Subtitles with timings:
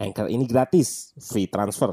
[0.00, 1.92] Anchor ini gratis, free transfer.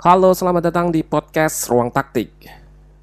[0.00, 2.32] Halo, selamat datang di podcast Ruang Taktik.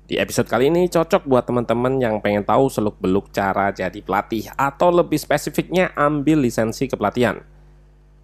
[0.09, 4.89] Di episode kali ini cocok buat teman-teman yang pengen tahu seluk-beluk cara jadi pelatih atau
[4.89, 7.58] lebih spesifiknya ambil lisensi kepelatihan.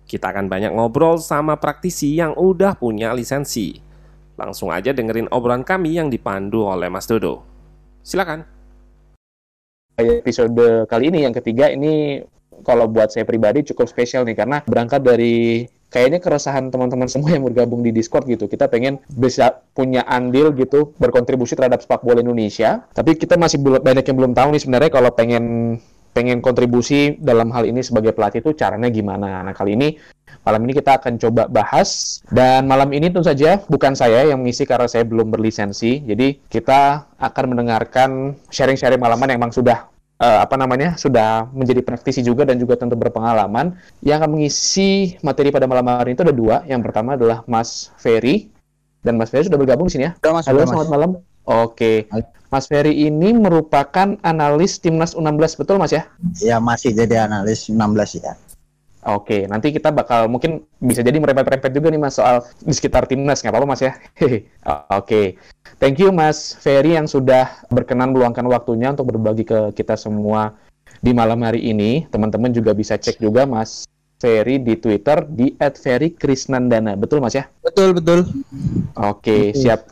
[0.05, 3.81] Kita akan banyak ngobrol sama praktisi yang udah punya lisensi.
[4.37, 7.41] Langsung aja dengerin obrolan kami yang dipandu oleh Mas Dodo.
[8.05, 8.45] Silakan.
[9.95, 10.51] episode
[10.91, 12.19] kali ini yang ketiga ini
[12.67, 17.47] kalau buat saya pribadi cukup spesial nih karena berangkat dari kayaknya keresahan teman-teman semua yang
[17.47, 18.51] bergabung di Discord gitu.
[18.51, 22.83] Kita pengen bisa punya andil gitu berkontribusi terhadap sepak bola Indonesia.
[22.91, 25.43] Tapi kita masih banyak yang belum tahu nih sebenarnya kalau pengen
[26.15, 29.43] pengen kontribusi dalam hal ini sebagai pelatih itu caranya gimana.
[29.43, 29.99] Nah, kali ini
[30.47, 32.23] malam ini kita akan coba bahas.
[32.31, 35.99] Dan malam ini tentu saja bukan saya yang mengisi karena saya belum berlisensi.
[36.07, 39.91] Jadi kita akan mendengarkan sharing-sharing malaman yang memang sudah
[40.23, 43.75] uh, apa namanya sudah menjadi praktisi juga dan juga tentu berpengalaman.
[43.99, 46.63] Yang akan mengisi materi pada malam hari itu ada dua.
[46.63, 48.47] Yang pertama adalah Mas Ferry.
[49.03, 50.11] Dan Mas Ferry sudah bergabung di sini ya?
[50.23, 50.47] Halo Mas.
[50.47, 51.11] selamat malam.
[51.45, 52.07] Oke
[52.55, 56.07] Mas Ferry ini merupakan analis timnas U16 betul Mas ya
[56.39, 58.39] Ya masih jadi analis 16 ya.
[59.05, 63.45] Oke, nanti kita bakal mungkin bisa jadi merepet-repet juga nih mas soal di sekitar timnas,
[63.45, 63.93] nggak apa-apa mas ya.
[64.97, 65.37] Oke,
[65.77, 70.57] thank you mas Ferry yang sudah berkenan meluangkan waktunya untuk berbagi ke kita semua
[71.05, 72.09] di malam hari ini.
[72.09, 73.85] Teman-teman juga bisa cek juga mas
[74.17, 76.97] Ferry di Twitter di @ferrykrisnandana.
[76.97, 77.45] Betul mas ya?
[77.61, 78.25] Betul betul.
[78.97, 79.85] Oke, siap.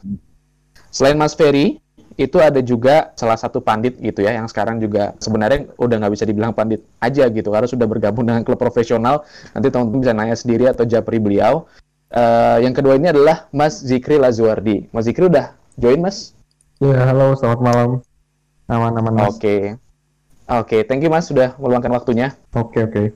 [0.94, 1.82] Selain Mas Ferry,
[2.16, 6.26] itu ada juga salah satu pandit gitu ya, yang sekarang juga sebenarnya udah nggak bisa
[6.26, 9.26] dibilang pandit aja gitu, karena sudah bergabung dengan klub profesional.
[9.52, 11.66] Nanti teman-teman bisa nanya sendiri atau japri beliau.
[12.14, 14.86] Eh, yang kedua ini adalah Mas Zikri Lazuardi.
[14.94, 16.38] Mas Zikri udah join Mas?
[16.78, 17.90] Ya, halo, selamat malam.
[18.70, 19.34] Aman-aman, Mas.
[19.34, 19.82] Oke.
[20.44, 22.36] Oke, thank you Mas sudah meluangkan waktunya.
[22.54, 23.16] Oke, oke.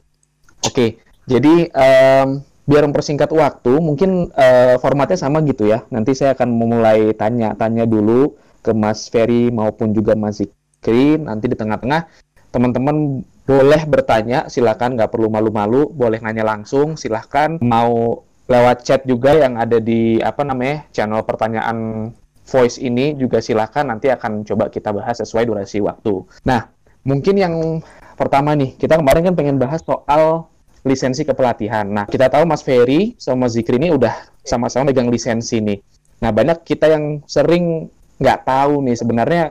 [0.65, 0.97] Oke,
[1.29, 5.85] jadi em, biar mempersingkat waktu, mungkin eh, formatnya sama gitu ya.
[5.93, 11.18] Nanti saya akan memulai tanya-tanya dulu ke Mas Ferry maupun juga Mas Zikri.
[11.18, 12.07] Nanti di tengah-tengah
[12.51, 19.35] teman-teman boleh bertanya, silakan nggak perlu malu-malu, boleh nanya langsung, silakan mau lewat chat juga
[19.35, 22.09] yang ada di apa namanya channel pertanyaan
[22.47, 26.24] voice ini juga silakan nanti akan coba kita bahas sesuai durasi waktu.
[26.47, 26.72] Nah,
[27.03, 27.84] mungkin yang
[28.16, 30.47] pertama nih, kita kemarin kan pengen bahas soal
[30.88, 31.84] lisensi kepelatihan.
[31.84, 34.16] Nah, kita tahu Mas Ferry sama Zikri ini udah
[34.47, 35.84] sama-sama megang lisensi nih.
[36.24, 39.44] Nah, banyak kita yang sering nggak tahu nih sebenarnya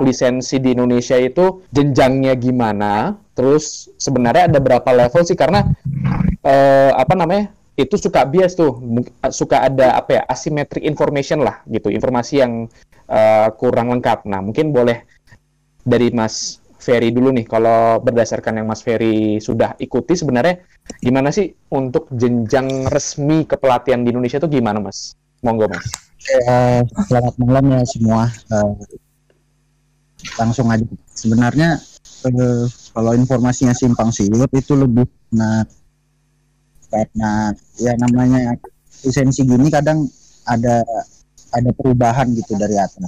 [0.00, 5.68] lisensi di Indonesia itu jenjangnya gimana, terus sebenarnya ada berapa level sih karena
[6.42, 8.80] eh, apa namanya itu suka bias tuh,
[9.32, 12.66] suka ada apa ya asymmetric information lah gitu, informasi yang
[13.06, 14.24] eh, kurang lengkap.
[14.26, 15.04] Nah, mungkin boleh
[15.84, 20.66] dari Mas Ferry dulu nih, kalau berdasarkan yang Mas Ferry sudah ikuti sebenarnya
[20.98, 25.14] gimana sih untuk jenjang resmi kepelatihan di Indonesia itu gimana Mas?
[25.46, 26.11] Monggo Mas.
[26.22, 28.30] Eh, selamat malam ya semua.
[28.30, 28.74] Eh,
[30.38, 30.86] langsung aja.
[31.18, 31.82] Sebenarnya
[32.30, 35.66] eh, kalau informasinya simpang siur itu lebih nah
[36.92, 38.52] karena ya namanya
[39.02, 40.04] lisensi gini kadang
[40.44, 40.84] ada
[41.50, 43.02] ada perubahan gitu dari atas.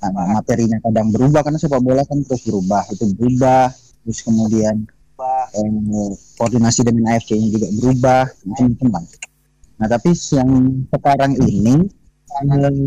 [0.00, 3.68] Nah, materinya kadang berubah karena sepak bola kan terus berubah itu berubah
[4.00, 4.88] terus kemudian
[5.54, 6.10] eh,
[6.40, 9.19] koordinasi dengan AFC-nya juga berubah macam-macam lah.
[9.80, 10.50] Nah tapi yang
[10.92, 11.88] sekarang ini
[12.44, 12.84] eh,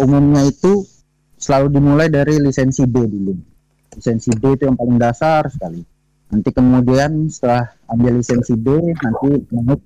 [0.00, 0.88] umumnya itu
[1.36, 3.36] selalu dimulai dari lisensi B dulu.
[3.92, 5.84] Lisensi B itu yang paling dasar sekali.
[6.32, 9.80] Nanti kemudian setelah ambil lisensi B nanti lanjut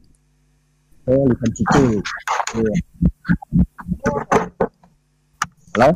[1.02, 1.74] ke lisensi C.
[2.54, 2.74] Iya.
[5.74, 5.90] Halo?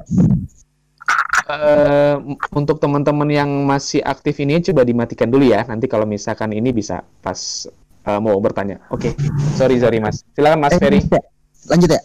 [1.52, 2.16] Eh,
[2.54, 5.62] untuk teman-teman yang masih aktif ini coba dimatikan dulu ya.
[5.70, 7.70] Nanti kalau misalkan ini bisa pas
[8.02, 8.82] eh, mau bertanya.
[8.88, 9.14] Oke,
[9.54, 10.22] sorry sorry mas.
[10.34, 10.98] Silakan mas Eh, Ferry.
[11.00, 11.22] lanjut ya?
[11.70, 12.00] Lanjut ya?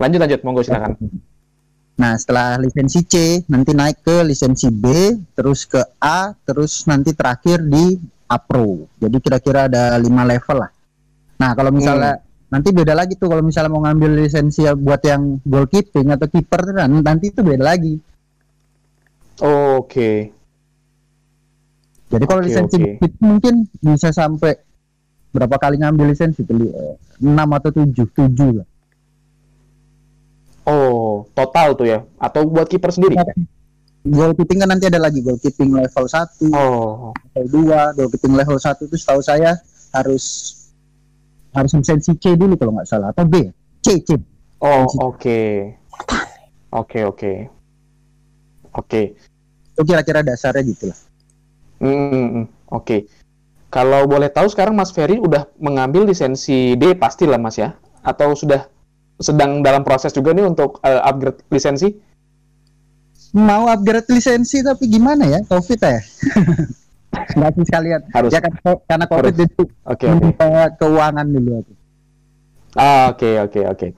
[0.00, 0.96] Lanjut lanjut, monggo silakan.
[1.92, 3.14] Nah, setelah lisensi C,
[3.46, 8.88] nanti naik ke lisensi B, terus ke A, terus nanti terakhir di A Pro.
[8.96, 10.72] Jadi kira-kira ada lima level lah.
[11.36, 12.16] Nah, kalau misalnya
[12.48, 16.88] nanti beda lagi tuh kalau misalnya mau ngambil lisensi buat yang goalkeeping atau kiper kan,
[16.88, 17.94] nanti itu beda lagi.
[19.76, 20.32] Oke.
[22.08, 23.54] Jadi kalau Oke, lisensi goalkeeping mungkin
[23.84, 24.56] bisa sampai
[25.32, 26.54] berapa kali ngambil lisensi tuh?
[26.60, 28.68] Eh, 6 atau 7, 7 lah.
[30.62, 31.98] Oh, total tuh ya?
[32.22, 33.18] Atau buat kiper sendiri?
[34.02, 38.94] Goalkeeping kan nanti ada lagi goalkeeping level 1, Oh, level 2, goalkeeping level 1 itu
[38.98, 39.58] setahu saya
[39.94, 40.54] harus
[41.52, 43.50] harus lisensi C dulu kalau nggak salah atau B.
[43.82, 44.14] C, C.
[44.62, 45.40] oh, oke.
[46.72, 47.32] Oke, oke.
[48.72, 49.02] Oke.
[49.76, 50.98] Itu kira-kira dasarnya gitu lah.
[51.82, 52.46] Hmm, hmm, hmm.
[53.72, 53.80] Oke.
[53.80, 57.72] Kalau boleh tahu sekarang Mas Ferry udah mengambil lisensi D pastilah Mas ya?
[58.04, 58.68] Atau sudah
[59.16, 61.88] sedang dalam proses juga nih untuk eh, upgrade lisensi?
[63.32, 65.40] Mau upgrade lisensi tapi gimana ya?
[65.48, 66.04] Covid ya?
[67.36, 68.00] Nggak sih sekalian.
[68.12, 68.30] Harus.
[68.32, 68.52] Ya kan
[68.84, 69.48] karena Covid Harus.
[69.48, 70.20] itu Oke, oke.
[70.20, 71.72] minta keuangan dulu aku.
[72.72, 73.88] Ah, Oke, oke, oke.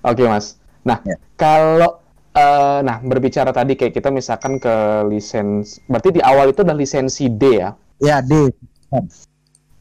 [0.00, 0.56] Oke, Mas.
[0.84, 1.16] Nah, Ya.
[1.36, 2.00] kalau
[2.32, 4.74] eh, nah berbicara tadi kayak kita misalkan ke
[5.08, 7.72] lisensi, berarti di awal itu udah lisensi D ya?
[8.00, 8.52] Ya D.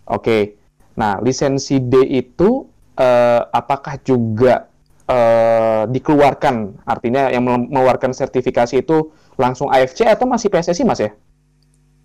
[0.08, 0.60] Oke.
[0.94, 2.68] Nah, lisensi D itu
[3.00, 4.70] eh, apakah juga
[5.10, 6.86] eh, dikeluarkan?
[6.86, 9.10] Artinya yang mengeluarkan sertifikasi itu
[9.40, 11.12] langsung AFC atau masih PSSI, Mas ya?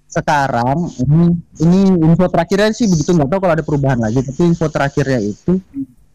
[0.09, 4.25] Sekarang ini ini info terakhirnya sih begitu nggak tahu kalau ada perubahan lagi.
[4.25, 5.61] Tapi info terakhirnya itu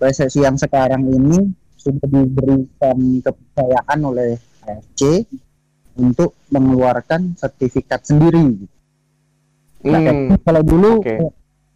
[0.01, 5.29] PSSI yang sekarang ini sudah diberikan kepercayaan oleh AFC
[5.93, 8.65] untuk mengeluarkan sertifikat sendiri.
[9.83, 11.15] Nah, Hmm, kayak kalau dulu oke.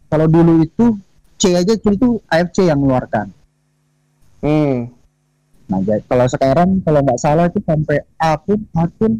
[0.08, 0.84] kalau dulu itu
[1.38, 3.28] C aja itu AFC yang mengeluarkan.
[4.42, 4.76] hmm.
[5.68, 9.12] Nah, jadi kalau sekarang kalau nggak salah itu sampai A pun, A pun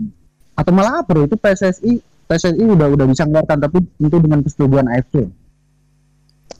[0.56, 4.88] atau malah A bro itu PSSI PSSI udah udah bisa mengeluarkan tapi itu dengan persetujuan
[4.88, 5.28] AFC.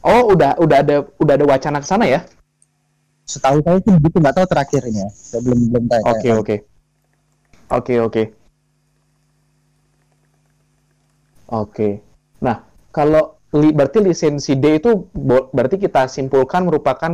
[0.05, 2.21] Oh, udah udah ada udah ada wacana ke sana ya?
[3.29, 5.11] Setahu saya sih begitu nggak tahu terakhir ini ya.
[5.13, 6.03] Saya belum belum tahu.
[6.13, 6.57] Oke, oke.
[7.69, 8.23] Oke, oke.
[11.49, 11.89] Oke.
[12.39, 12.57] Nah,
[12.91, 15.09] kalau li, berarti lisensi D itu
[15.51, 17.13] berarti kita simpulkan merupakan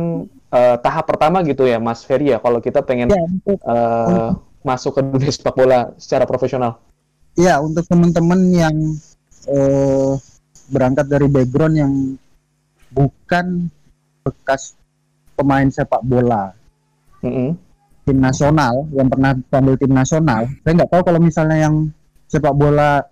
[0.51, 4.29] eh, tahap pertama gitu ya, Mas Ferry ya, kalau kita pengen Ya, untuk eh,
[4.61, 6.81] masuk ke dunia sepak bola secara profesional.
[7.35, 8.75] ya untuk teman-teman yang
[9.45, 10.13] eh,
[10.71, 11.93] berangkat dari background yang
[12.89, 13.67] bukan
[14.23, 14.73] bekas
[15.35, 16.55] pemain sepak bola
[17.21, 17.53] Mm-mm.
[18.07, 21.75] tim nasional yang pernah tampil tim nasional saya nggak tahu kalau misalnya yang
[22.25, 23.03] sepak bola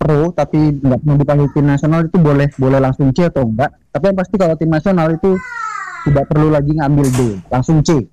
[0.00, 4.08] pro tapi nggak mau dipanggil tim nasional itu boleh boleh langsung C atau enggak tapi
[4.08, 5.36] yang pasti kalau tim nasional itu
[6.08, 7.20] tidak perlu lagi ngambil D
[7.52, 8.08] langsung C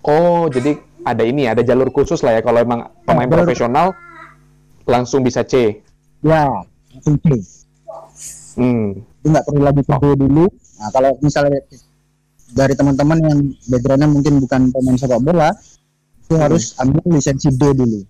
[0.00, 3.92] Oh, jadi ada ini, ada jalur khusus lah ya kalau emang pemain profesional
[4.84, 5.78] langsung bisa C.
[6.20, 6.50] ya
[6.90, 7.38] langsung C
[8.58, 8.98] Hmm.
[9.22, 11.62] itu nggak perlu lagi ke D dulu nah kalau misalnya
[12.50, 13.38] dari teman-teman yang
[13.70, 15.54] backgroundnya mungkin bukan pemain sepak bola
[16.26, 16.42] itu Hmm.
[16.42, 18.00] harus ambil lisensi D dulu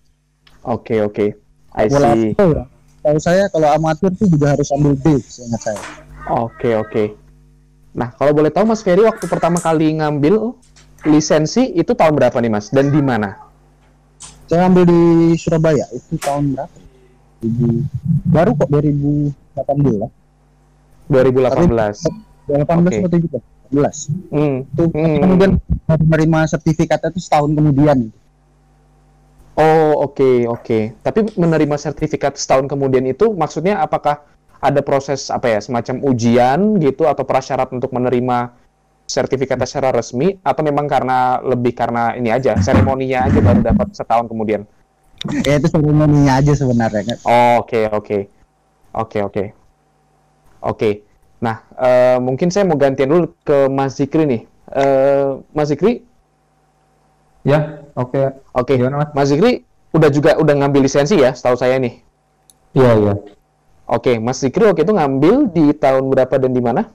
[0.64, 1.26] Oke, oke.
[1.72, 2.34] I bola see.
[2.34, 2.64] pro ya.
[3.00, 4.92] Tahu saya kalau amatir itu juga harus ambil
[5.24, 5.80] seingat saya
[6.28, 7.16] Oke, oke.
[7.90, 10.52] Nah, kalau boleh tahu Mas Ferry waktu pertama kali ngambil
[11.02, 12.68] lisensi itu tahun berapa nih Mas?
[12.68, 13.34] Dan di mana?
[14.44, 15.00] saya ambil di
[15.34, 16.74] Surabaya itu tahun berapa?
[17.40, 17.86] 2000
[18.28, 20.10] baru kok 2018
[21.08, 21.70] 2018.
[22.50, 22.98] 2018 Oke.
[23.00, 23.40] atau 17
[23.70, 24.66] 11 Hmm.
[24.66, 25.18] itu Hmm.
[25.22, 25.50] kemudian
[25.86, 28.10] menerima sertifikatnya itu setahun kemudian
[29.60, 30.78] Oh, oke, oke.
[31.04, 34.24] Tapi menerima sertifikat setahun kemudian itu maksudnya apakah
[34.60, 38.56] ada proses apa ya, semacam ujian gitu atau prasyarat untuk menerima
[39.04, 44.30] sertifikatnya secara resmi atau memang karena lebih karena ini aja, seremoninya aja baru dapat setahun
[44.30, 44.64] kemudian?
[45.44, 48.18] ya itu seremoninya aja sebenarnya kan Oh, Oke, oke.
[48.96, 49.44] Oke, oke.
[50.64, 50.90] Oke.
[51.44, 54.42] Nah, eh, mungkin saya mau gantian dulu ke Mas Zikri nih.
[54.72, 56.02] Eh, Mas Zikri,
[57.40, 58.20] Ya, oke.
[58.52, 58.72] oke.
[58.72, 59.10] Gimana, Mas?
[59.12, 62.00] Mas Zikri udah juga udah ngambil lisensi ya, setahu saya nih.
[62.72, 63.14] Iya, iya.
[63.84, 66.88] Oke, Mas Zikri waktu itu ngambil di tahun berapa dan di mana?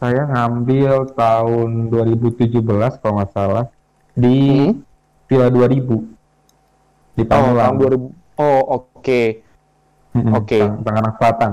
[0.00, 2.60] Saya ngambil tahun 2017
[3.00, 3.64] kalau nggak salah
[4.12, 4.84] di Hmm.
[5.24, 6.04] Villa 2000
[7.14, 7.56] di Oh, Pamulang.
[7.56, 8.06] tahun 2000.
[8.36, 9.20] Oh, oke.
[10.34, 10.58] Oke.
[10.60, 11.52] Tang- Tangerang Selatan.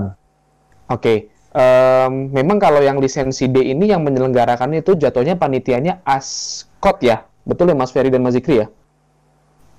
[0.86, 1.14] Oke.
[1.52, 7.28] Em, memang kalau yang lisensi D ini yang menyelenggarakan itu jatuhnya panitianya ASKOT ya?
[7.42, 8.66] Betul ya Mas Ferry dan Mas Zikri ya?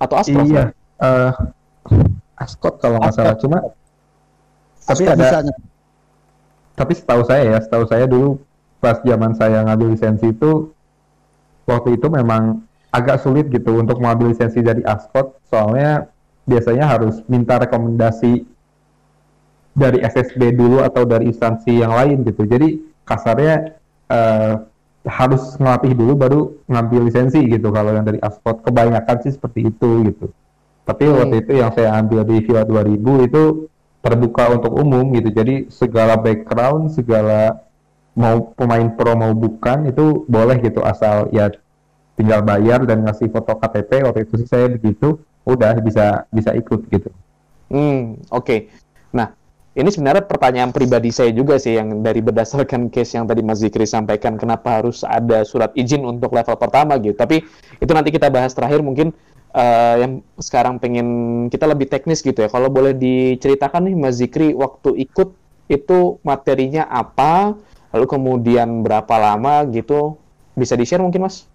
[0.02, 0.48] Atau Asprof?
[0.48, 0.76] Iya.
[1.00, 1.32] eh
[2.36, 3.36] Ascot kalau nggak salah.
[3.40, 3.58] Cuma
[4.84, 5.54] tapi Ascot ada bisanya.
[6.74, 8.42] tapi setahu saya ya, setahu saya dulu
[8.84, 10.76] pas zaman saya ngambil lisensi itu
[11.64, 12.60] waktu itu memang
[12.92, 16.12] agak sulit gitu untuk mengambil lisensi dari Ascot soalnya
[16.44, 18.44] biasanya harus minta rekomendasi
[19.74, 22.46] dari SSB dulu atau dari instansi yang lain gitu.
[22.46, 22.78] Jadi
[23.08, 23.74] kasarnya
[24.12, 24.54] eh,
[25.04, 27.68] harus ngelatih dulu baru ngambil lisensi gitu.
[27.70, 30.32] Kalau yang dari Aspot kebanyakan sih seperti itu gitu.
[30.84, 31.16] Tapi Hmm.
[31.20, 33.68] waktu itu yang saya ambil di Villa 2000 itu
[34.04, 35.32] terbuka untuk umum gitu.
[35.32, 37.64] Jadi segala background segala
[38.14, 41.50] mau pemain pro mau bukan itu boleh gitu asal ya
[42.14, 46.86] tinggal bayar dan ngasih foto KTP waktu itu sih saya begitu udah bisa bisa ikut
[46.94, 47.10] gitu.
[47.74, 48.70] Hmm, oke.
[49.12, 49.34] Nah,
[49.74, 53.90] ini sebenarnya pertanyaan pribadi saya juga sih yang dari berdasarkan case yang tadi Mas Zikri
[53.90, 57.18] sampaikan kenapa harus ada surat izin untuk level pertama gitu.
[57.18, 57.42] Tapi
[57.82, 59.10] itu nanti kita bahas terakhir mungkin
[59.54, 61.08] eh, yang sekarang pengen
[61.50, 62.50] kita lebih teknis gitu ya.
[62.54, 65.34] Kalau boleh diceritakan nih Mas Zikri waktu ikut
[65.72, 67.58] itu materinya apa,
[67.90, 70.22] lalu kemudian berapa lama gitu.
[70.54, 71.50] Bisa di-share mungkin Mas?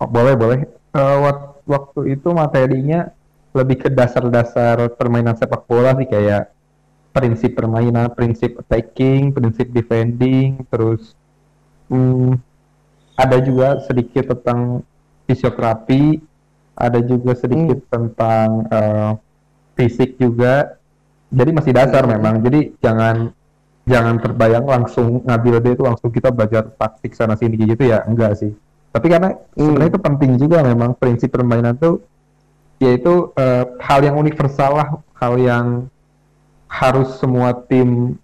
[0.00, 0.58] Oh, boleh boleh
[0.92, 3.08] Eh, wak- waktu itu materinya
[3.56, 6.52] lebih ke dasar-dasar permainan sepak bola sih kayak
[7.12, 11.12] prinsip permainan, prinsip attacking, prinsip defending, terus
[11.92, 12.40] hmm,
[13.14, 14.80] ada juga sedikit tentang
[15.28, 16.18] fisioterapi,
[16.72, 19.12] ada juga sedikit tentang eh,
[19.76, 20.80] fisik juga.
[21.32, 22.16] Jadi masih dasar Hmm.
[22.16, 22.34] memang.
[22.40, 23.32] Jadi jangan
[23.84, 28.40] jangan terbayang langsung ngambil dia itu langsung kita belajar taktik sana sini gitu ya enggak
[28.40, 28.52] sih.
[28.92, 32.00] Tapi karena sebenarnya itu penting juga memang prinsip permainan tuh
[32.80, 34.88] yaitu eh, hal yang universal lah,
[35.20, 35.86] hal yang
[36.72, 38.16] harus semua tim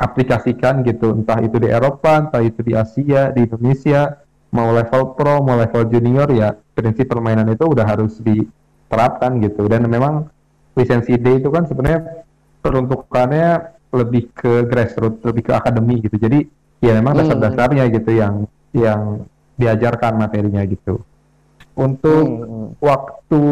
[0.00, 4.16] aplikasikan gitu, entah itu di Eropa, entah itu di Asia, di Indonesia,
[4.56, 9.68] mau level pro, mau level junior ya prinsip permainan itu udah harus diterapkan gitu.
[9.68, 10.32] Dan memang
[10.72, 12.24] lisensi D itu kan sebenarnya
[12.64, 16.16] peruntukannya lebih ke grassroots, lebih ke akademi gitu.
[16.16, 16.48] Jadi
[16.80, 17.20] ya memang Hmm.
[17.28, 19.28] dasar-dasarnya gitu yang yang
[19.60, 21.04] diajarkan materinya gitu.
[21.76, 22.68] Untuk Hmm.
[22.80, 23.42] waktu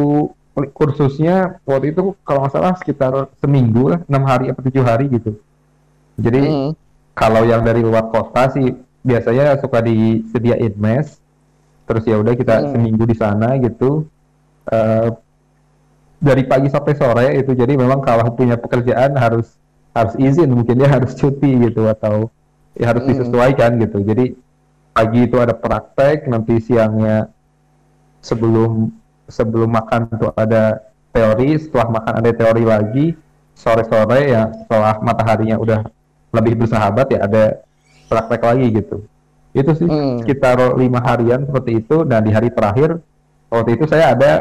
[0.74, 5.38] kursusnya waktu itu kalau nggak salah sekitar seminggu lah, enam hari atau tujuh hari gitu.
[6.18, 6.70] Jadi Hmm.
[7.14, 8.74] kalau yang dari luar kota sih
[9.06, 11.22] biasanya suka disediain mes,
[11.86, 12.70] terus ya udah kita Hmm.
[12.74, 14.10] seminggu di sana gitu.
[14.68, 15.08] Eh,
[16.18, 19.54] dari pagi sampai sore itu jadi memang kalau punya pekerjaan harus
[19.94, 22.26] harus izin mungkin dia harus cuti gitu atau
[22.74, 23.10] ya harus Hmm.
[23.14, 24.02] disesuaikan gitu.
[24.02, 24.34] Jadi
[24.90, 27.30] pagi itu ada praktek, nanti siangnya
[28.18, 28.90] sebelum
[29.28, 30.80] sebelum makan tuh ada
[31.12, 33.06] teori, setelah makan ada teori lagi,
[33.52, 35.80] sore-sore ya setelah mataharinya udah
[36.32, 37.44] lebih bersahabat ya ada
[38.08, 38.96] praktek lagi gitu.
[39.52, 40.22] Itu sih Hmm.
[40.22, 43.00] sekitar lima harian seperti itu dan di hari terakhir
[43.48, 44.32] waktu itu saya ada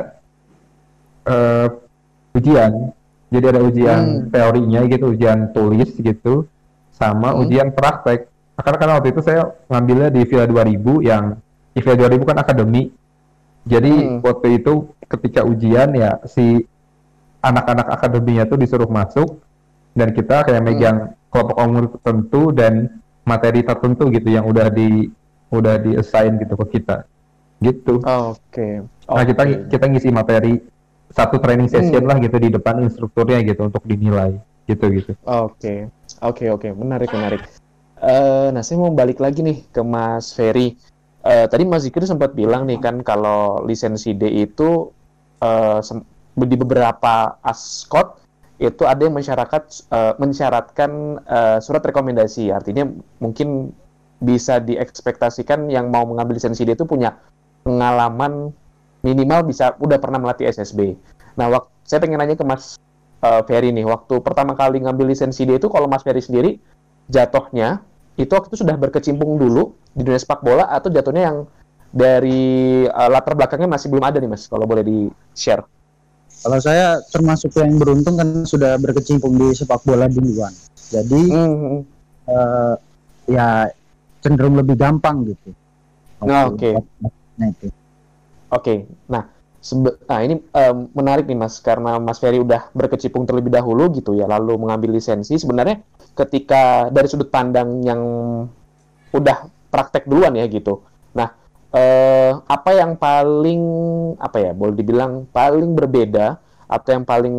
[1.28, 1.68] eh,
[2.32, 2.72] ujian.
[3.28, 4.24] Jadi ada ujian Hmm.
[4.32, 6.48] teorinya gitu, ujian tulis gitu,
[6.96, 7.44] sama Hmm.
[7.44, 8.32] ujian praktek.
[8.56, 11.36] Karena kan waktu itu saya ngambilnya di Villa 2000 yang
[11.76, 12.88] di Villa 2000 kan akademi.
[13.68, 14.20] Jadi Hmm.
[14.24, 14.74] waktu itu
[15.06, 16.64] ketika ujian ya si
[17.44, 19.44] anak-anak akademinya tuh disuruh masuk
[19.94, 20.68] dan kita kayak Hmm.
[20.68, 20.98] megang
[21.28, 25.12] kelompok umur tertentu dan materi tertentu gitu yang udah di
[25.48, 27.08] udah di assign gitu ke kita
[27.60, 28.84] gitu Oke.
[29.08, 30.60] nah kita kita ngisi materi
[31.08, 32.10] satu training session Hmm.
[32.12, 34.36] lah gitu di depan instrukturnya gitu untuk dinilai
[34.68, 35.88] gitu gitu Oke,
[36.20, 37.42] oke, oke, menarik, menarik.
[37.98, 40.76] Eh, nah, saya mau balik lagi nih ke Mas Ferry.
[41.26, 44.94] Eh, tadi Mas Zikri sempat bilang nih kan kalau lisensi D itu
[45.82, 46.06] sem-
[46.38, 48.22] di beberapa askot
[48.58, 50.92] itu ada yang masyarakat eh, mensyaratkan
[51.26, 52.50] eh, surat rekomendasi.
[52.54, 52.90] Artinya
[53.22, 53.74] mungkin
[54.18, 57.22] bisa diekspektasikan yang mau mengambil lisensi D itu punya
[57.62, 58.50] pengalaman
[59.06, 60.98] minimal bisa udah pernah melatih SSB.
[61.38, 62.78] Nah, wak- saya pengen nanya ke Mas
[63.22, 66.58] eh, Ferry nih, waktu pertama kali ngambil lisensi dia itu kalau Mas Ferry sendiri
[67.10, 67.86] jatuhnya
[68.18, 71.38] itu waktu itu sudah berkecimpung dulu di dunia sepak bola atau jatuhnya yang
[71.94, 75.00] dari eh, latar belakangnya masih belum ada nih Mas, kalau boleh di
[75.38, 75.64] share.
[76.38, 80.54] Kalau saya termasuk yang beruntung kan sudah berkecimpung di sepak bola duluan.
[80.90, 81.82] Jadi Hmm,
[82.28, 82.74] eh,
[83.30, 83.68] ya
[84.22, 85.54] cenderung lebih gampang gitu.
[86.26, 86.74] Nah, oke.
[87.38, 87.70] Nah itu.
[88.48, 89.28] Oke, nah,
[89.68, 94.16] sebe- nah ini em, menarik nih Mas, karena Mas Ferry udah berkecimpung terlebih dahulu gitu
[94.16, 95.36] ya, lalu mengambil lisensi.
[95.36, 95.84] Sebenarnya
[96.16, 98.02] ketika dari sudut pandang yang
[99.12, 100.80] udah praktek duluan ya gitu.
[101.12, 101.36] Nah,
[101.76, 103.62] eh, apa yang paling
[104.16, 107.36] apa ya, boleh dibilang paling berbeda atau yang paling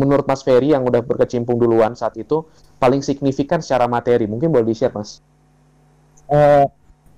[0.00, 2.44] menurut Mas Ferry yang udah berkecimpung duluan saat itu
[2.76, 4.28] paling signifikan secara materi?
[4.28, 5.24] Mungkin boleh di-share Mas.
[6.28, 6.64] Eh,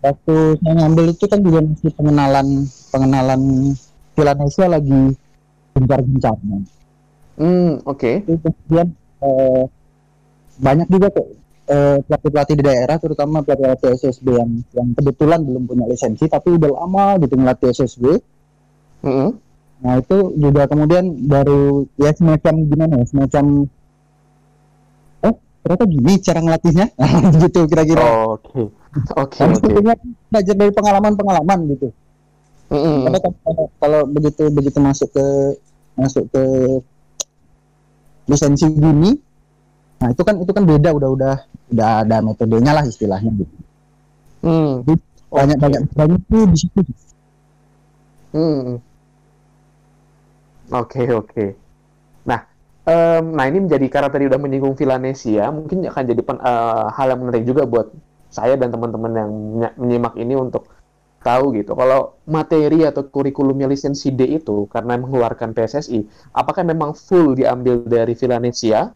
[0.02, 2.46] waktu saya ngambil itu kan juga masih pengenalan
[2.90, 3.42] pengenalan
[4.16, 5.00] Villanesia lagi
[5.76, 6.58] gencar-gencarnya.
[7.36, 8.10] Hmm, oke.
[8.24, 8.88] Itu kemudian
[9.20, 9.62] eh,
[10.56, 11.26] banyak juga kok
[11.68, 16.70] eh, pelatih-pelatih di daerah, terutama pelatih-pelatih SSB yang yang kebetulan belum punya lisensi tapi udah
[16.72, 18.04] lama gitu ngelatih SSB.
[19.04, 19.30] Mm-mm.
[19.76, 23.44] Nah itu juga kemudian baru ya semacam gimana ya semacam
[25.26, 26.86] oh ternyata gini cara ngelatihnya
[27.44, 28.72] gitu kira-kira Oh, Oke.
[29.12, 29.92] Oke, oke.
[30.32, 31.92] belajar dari pengalaman-pengalaman gitu
[32.66, 33.06] Mm-mm.
[33.06, 35.26] karena kalau, kalau begitu begitu masuk ke
[35.94, 36.42] masuk ke
[38.26, 39.14] lisensi gini
[39.96, 41.34] nah itu kan itu kan beda udah udah
[41.72, 43.56] udah ada metodenya lah istilahnya gitu
[44.46, 44.84] Hmm.
[45.32, 46.80] banyak banyak banyak tuh di situ
[48.36, 48.78] Hmm.
[50.68, 51.56] Oke, oke.
[52.26, 52.40] Nah,
[52.84, 57.06] em, nah ini menjadi karena tadi udah menyinggung Villanesia, mungkin akan jadi pen- eh, hal
[57.14, 57.86] yang menarik juga buat
[58.28, 60.68] saya dan teman-teman yang menyi- menyimak ini untuk
[61.22, 61.72] tahu gitu.
[61.74, 68.14] Kalau materi atau kurikulumnya lisensi D itu karena mengeluarkan PSSI, apakah memang full diambil dari
[68.14, 68.92] Villanesia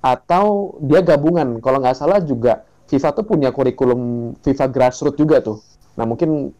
[0.00, 1.58] atau dia gabungan?
[1.60, 5.62] Kalau nggak salah juga FIFA tuh punya kurikulum FIFA Grassroots juga tuh.
[5.94, 6.50] Nah, mungkin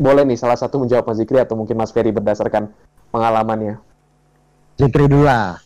[0.00, 2.72] boleh nih salah satu menjawab Mas Zikri atau mungkin Mas Ferry berdasarkan
[3.12, 3.80] pengalamannya.
[4.80, 5.60] Zikri dulu lah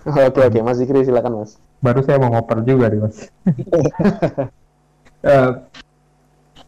[0.00, 1.60] Oke oke Mas Zikri silakan Mas.
[1.80, 3.16] baru saya mau ngoper juga nih mas.
[5.20, 5.50] Eh,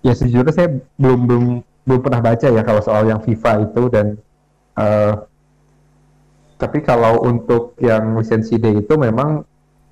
[0.02, 0.68] ya sejujurnya saya
[0.98, 1.44] belum belum
[1.86, 4.06] belum pernah baca ya kalau soal yang FIFA itu dan
[4.78, 5.14] eh,
[6.58, 9.42] tapi kalau untuk yang lisensi D itu memang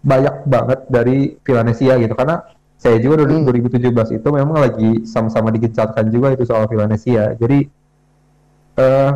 [0.00, 2.46] banyak banget dari Villanesia gitu karena
[2.80, 3.44] saya juga Hmm.
[3.44, 7.68] 2017 itu memang lagi sama-sama digencarkan juga itu soal Villanesia jadi
[8.80, 9.12] eh,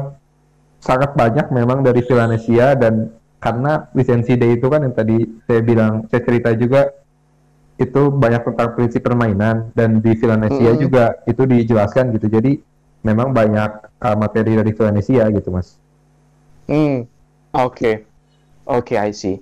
[0.83, 3.09] sangat banyak memang dari Villanesia dan
[3.41, 6.93] karena lisensi D itu kan yang tadi saya bilang saya cerita juga
[7.75, 10.83] itu banyak tentang prinsip permainan dan di Villanesia Mm-mm.
[10.83, 12.63] juga itu dijelaskan gitu jadi
[13.03, 15.79] memang banyak uh, materi dari Villanesia gitu mas
[16.65, 17.05] Hmm,
[17.53, 18.09] oke,
[18.65, 19.37] oke, I see.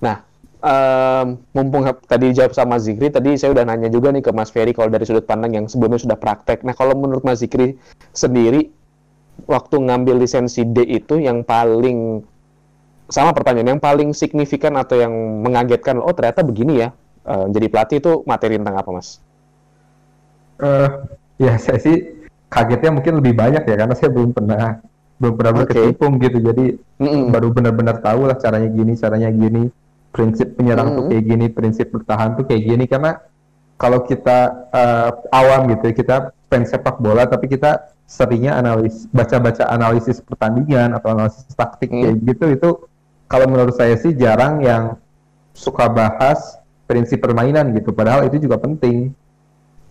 [0.00, 0.24] Nah,
[0.64, 4.72] em, mumpung tadi jawab sama Zikri, tadi saya udah nanya juga nih ke Mas Ferry
[4.72, 6.64] kalau dari sudut pandang yang sebelumnya sudah praktek.
[6.64, 7.76] Nah, kalau menurut Mas Zikri
[8.16, 8.72] sendiri,
[9.44, 12.24] waktu ngambil lisensi D itu yang paling
[13.12, 15.12] sama pertanyaan, yang paling signifikan atau yang
[15.44, 16.96] mengagetkan, oh ternyata begini ya,
[17.26, 19.22] eh, jadi pelatih itu materi tentang apa, Mas?
[20.62, 20.88] Eh,
[21.42, 21.96] ya saya sih
[22.46, 24.78] kagetnya mungkin lebih banyak ya karena saya belum pernah
[25.18, 26.64] belum pernah berkecimpung gitu jadi
[27.02, 27.34] Mm-mm.
[27.34, 29.72] baru benar-benar tahu lah caranya gini caranya gini
[30.14, 31.10] prinsip penyerang tuh Mm-mm.
[31.10, 33.18] kayak gini prinsip bertahan tuh kayak gini karena
[33.80, 39.66] kalau kita eh, awam gitu ya, kita fans sepak bola tapi kita seringnya analis baca-baca
[39.72, 42.02] analisis pertandingan atau analisis taktik Mm.
[42.06, 42.70] kayak gitu itu
[43.26, 44.94] kalau menurut saya sih jarang yang
[45.56, 46.61] suka bahas
[46.92, 47.96] prinsip permainan gitu.
[47.96, 49.16] Padahal itu juga penting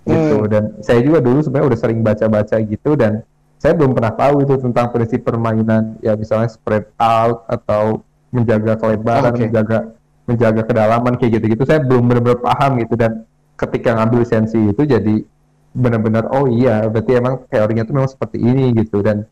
[0.05, 0.37] gitu.
[0.41, 0.49] Hmm.
[0.49, 3.21] dan saya juga dulu sebenarnya udah sering baca-baca gitu dan
[3.61, 5.97] saya belum pernah tahu itu tentang prinsip permainan.
[6.05, 9.49] Ya misalnya spread out atau menjaga kelebaran Oke.
[9.49, 9.97] menjaga
[10.29, 11.65] menjaga kedalaman kayak gitu-gitu.
[11.65, 13.25] Saya belum benar-benar paham gitu dan
[13.57, 15.25] ketika ngambil lisensi itu jadi
[15.71, 19.01] benar-benar oh iya berarti emang teorinya itu memang seperti ini gitu.
[19.01, 19.25] Dan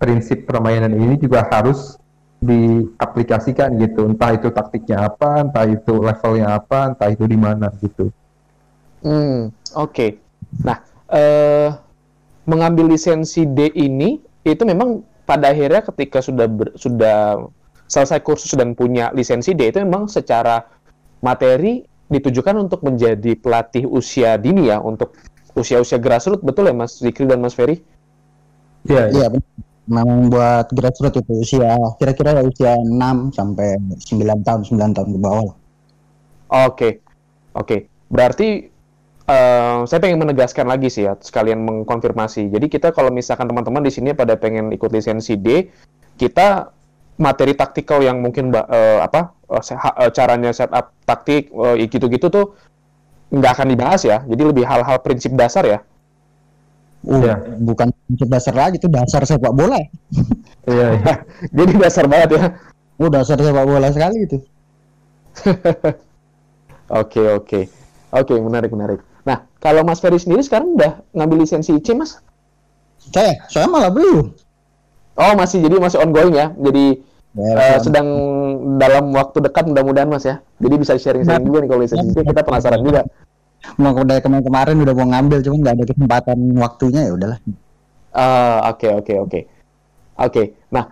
[0.00, 1.99] prinsip permainan ini juga harus
[2.40, 8.08] diaplikasikan gitu entah itu taktiknya apa entah itu levelnya apa entah itu di mana gitu
[9.00, 10.06] Hmm, oke.
[10.60, 10.76] Nah,
[11.08, 11.68] eh,
[12.48, 17.40] mengambil lisensi D ini itu memang pada akhirnya ketika sudah ber- sudah
[17.88, 20.64] selesai kursus dan punya lisensi D itu memang secara
[21.22, 25.14] materi ditujukan untuk menjadi pelatih usia dini ya untuk
[25.54, 27.80] usia-usia grassroots betul ya Mas Zikri dan Mas Ferry?
[28.88, 29.16] Iya, iya.
[29.16, 29.69] Iya, benar.
[29.90, 35.18] Memang buat grassroots itu usia kira-kira ya usia 6 sampai 9 tahun, 9 tahun ke
[35.18, 35.52] bawah.
[36.50, 37.02] Oke,
[37.54, 37.76] oke.
[38.06, 38.70] Berarti
[39.26, 42.50] eh, saya pengen menegaskan lagi sih ya, sekalian mengkonfirmasi.
[42.50, 45.70] Jadi kita kalau misalkan teman-teman di sini pada pengen ikut lisensi D,
[46.18, 46.70] kita
[47.20, 52.46] materi taktikal yang mungkin eh, apa eh, caranya setup taktik eh, gitu-gitu tuh
[53.30, 54.22] nggak akan dibahas ya.
[54.26, 55.78] Jadi lebih hal-hal prinsip dasar ya.
[57.00, 57.34] Uh, Iya.
[57.64, 59.80] bukan prinsip dasar lagi itu dasar sepak bola.
[60.68, 61.14] Iya, iya.
[61.56, 62.42] Jadi dasar banget ya.
[63.00, 64.36] Oh, dasar sepak bola sekali itu.
[66.90, 67.60] Oke, oke.
[68.10, 68.98] Oke, menarik, menarik.
[69.22, 72.18] Nah, kalau Mas Ferry sendiri sekarang udah ngambil lisensi IC, Mas?
[72.98, 74.34] Saya, saya malah belum.
[75.14, 76.50] Oh, masih jadi masih ongoing ya.
[76.58, 77.78] Jadi Ya, kan.
[77.78, 78.08] sedang
[78.74, 82.42] dalam waktu dekat mudah-mudahan mas ya jadi bisa sharing-sharing juga nih kalau lisensi itu kita
[82.42, 83.06] penasaran juga
[83.76, 87.38] mau dari kemarin-kemarin udah mau ngambil cuman nggak ada kesempatan waktunya ya udahlah.
[88.10, 89.40] Ah, oke oke oke.
[90.20, 90.84] Oke nah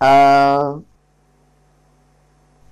[0.00, 0.66] eh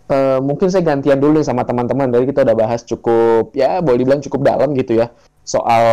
[0.08, 2.10] eh, mungkin saya gantian dulu sama teman-teman.
[2.10, 5.10] Tadi kita udah bahas cukup ya boleh dibilang cukup dalam gitu ya
[5.48, 5.84] soal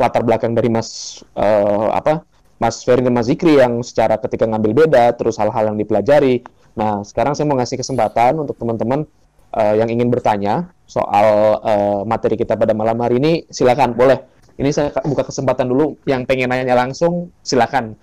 [0.00, 2.24] latar belakang dari mas eh, apa
[2.60, 6.44] Mas Ferry dan Mas Zikri yang secara ketika ngambil beda terus hal-hal yang dipelajari.
[6.76, 9.08] Nah sekarang saya mau ngasih kesempatan untuk teman-teman
[9.50, 11.26] eh, yang ingin bertanya soal
[11.62, 14.18] eh, materi kita pada malam hari ini silakan boleh
[14.56, 17.96] ini saya buka kesempatan dulu yang pengen nanya langsung silakan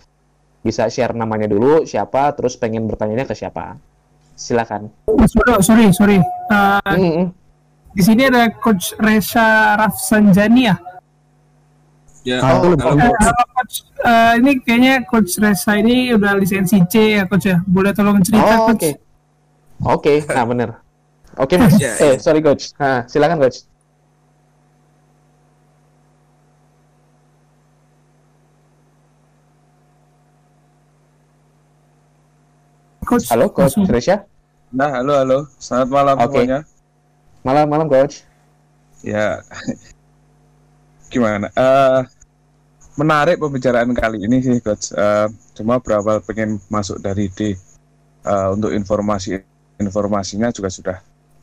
[0.60, 3.77] bisa share namanya dulu siapa terus pengen bertanyanya ke siapa
[4.33, 4.93] silakan.
[5.10, 6.21] Bodo, sorry, sorry.
[6.47, 7.27] Uh, Mm, mm.
[7.93, 10.75] di sini ada Coach Reza Rafsanjani ya.
[12.21, 13.10] Ya, lebih- Eh, halo
[13.55, 17.57] Coach, Eh, ini kayaknya Coach Reza ini udah lisensi C ya Coach ya.
[17.65, 18.77] Boleh tolong cerita Oh, Coach?
[18.77, 18.89] oke.
[19.89, 20.69] Oke, nah bener.
[21.38, 21.78] Oke, Mas.
[21.78, 22.73] Ya, eh, sorry coach.
[22.82, 23.62] Nah, silakan coach.
[33.06, 33.78] Coach, Halo, coach.
[33.88, 34.26] Resya.
[34.73, 35.38] Nah, halo, halo.
[35.62, 36.43] Selamat malam Oke.
[36.43, 36.60] semuanya.
[37.45, 38.28] Malam-malam coach.
[39.06, 39.39] Ya,
[41.13, 41.47] gimana?
[41.56, 42.02] Eh,
[43.00, 44.91] menarik pembicaraan kali ini sih, coach.
[44.91, 47.56] Eh, cuma berawal pengen masuk dari D.
[48.28, 49.39] Eh, untuk informasi
[49.78, 50.97] informasinya juga sudah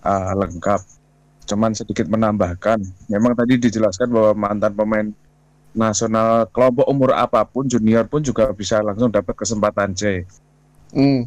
[0.04, 0.80] eh, lengkap.
[1.44, 2.80] Cuman sedikit menambahkan.
[3.08, 5.06] Memang tadi dijelaskan bahwa mantan pemain
[5.74, 10.24] nasional kelompok umur apa pun, junior pun juga bisa langsung dapat kesempatan C.
[10.94, 11.26] Hmm.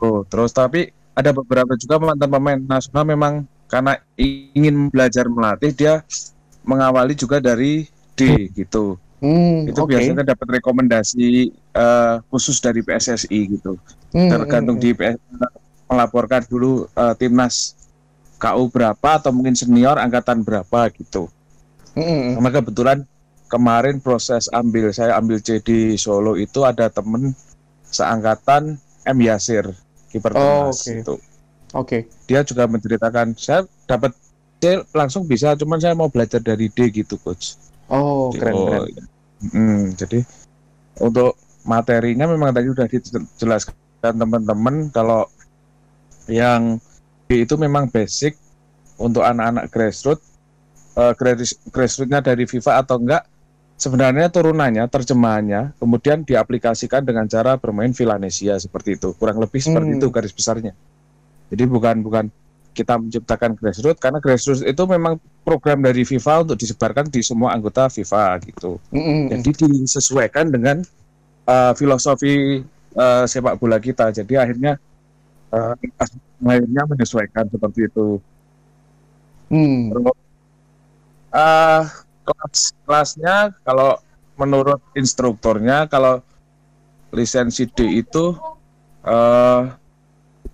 [0.00, 3.34] Oh, terus tapi ada beberapa juga mantan pemain nasional memang
[3.68, 5.94] karena ingin belajar melatih dia
[6.64, 8.96] mengawali juga dari D gitu.
[9.20, 9.92] Hmm, Itu oke.
[9.92, 13.76] biasanya dapat rekomendasi eh, khusus dari PSSI gitu.
[14.16, 15.20] Hmm, Tergantung hmm, di PS
[15.90, 17.76] melaporkan dulu eh, timnas
[18.40, 21.28] KU berapa atau mungkin senior angkatan berapa gitu.
[21.94, 22.40] hmm.
[22.40, 22.98] Karena kebetulan
[23.46, 27.36] kemarin proses ambil saya ambil C di Solo itu ada temen
[27.84, 29.68] seangkatan M Yasir
[30.08, 30.90] kiper Oh, oke.
[30.90, 31.14] itu.
[31.70, 31.98] Oke.
[32.26, 34.10] dia juga menceritakan saya dapat
[34.58, 37.54] C langsung bisa cuman saya mau belajar dari D gitu coach
[37.86, 39.06] Oh, keren Oh, keren.
[39.44, 40.18] mm, jadi
[40.98, 45.30] untuk materinya memang tadi sudah dijelaskan teman-teman kalau
[46.26, 46.78] yang
[47.34, 48.34] itu memang basic
[48.98, 50.30] untuk anak-anak grassroots
[50.90, 53.22] Eh, grass- grassrootsnya dari FIFA atau enggak
[53.78, 59.14] sebenarnya turunannya terjemahannya kemudian diaplikasikan dengan cara bermain Villanesia seperti itu.
[59.14, 59.98] Kurang lebih seperti Hmm.
[60.02, 60.74] itu garis besarnya.
[61.48, 62.24] Jadi bukan bukan
[62.74, 65.16] kita menciptakan grassroots karena grassroots itu memang
[65.46, 68.82] program dari FIFA untuk disebarkan di semua anggota FIFA gitu.
[68.90, 69.40] Hmm, hmm, hmm.
[69.46, 70.82] jadi disesuaikan dengan
[71.46, 72.66] uh, filosofi
[72.98, 74.10] uh, sepak bola kita.
[74.10, 74.74] Jadi akhirnya
[75.52, 75.74] uh,
[76.40, 78.18] akhirnya menyesuaikan seperti itu
[79.50, 79.90] Hmm.
[79.90, 80.14] Terus,
[81.34, 81.82] uh,
[82.22, 83.98] kelas kelasnya kalau
[84.38, 86.22] menurut instrukturnya kalau
[87.10, 88.38] lisensi D itu
[89.02, 89.62] uh,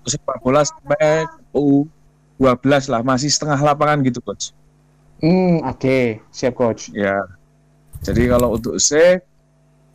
[0.09, 4.56] sepak bola sampai U12 lah masih setengah lapangan gitu coach
[5.20, 6.20] Hmm, oke.
[6.32, 6.88] Siap coach.
[6.96, 7.20] ya
[8.00, 9.20] jadi kalau untuk C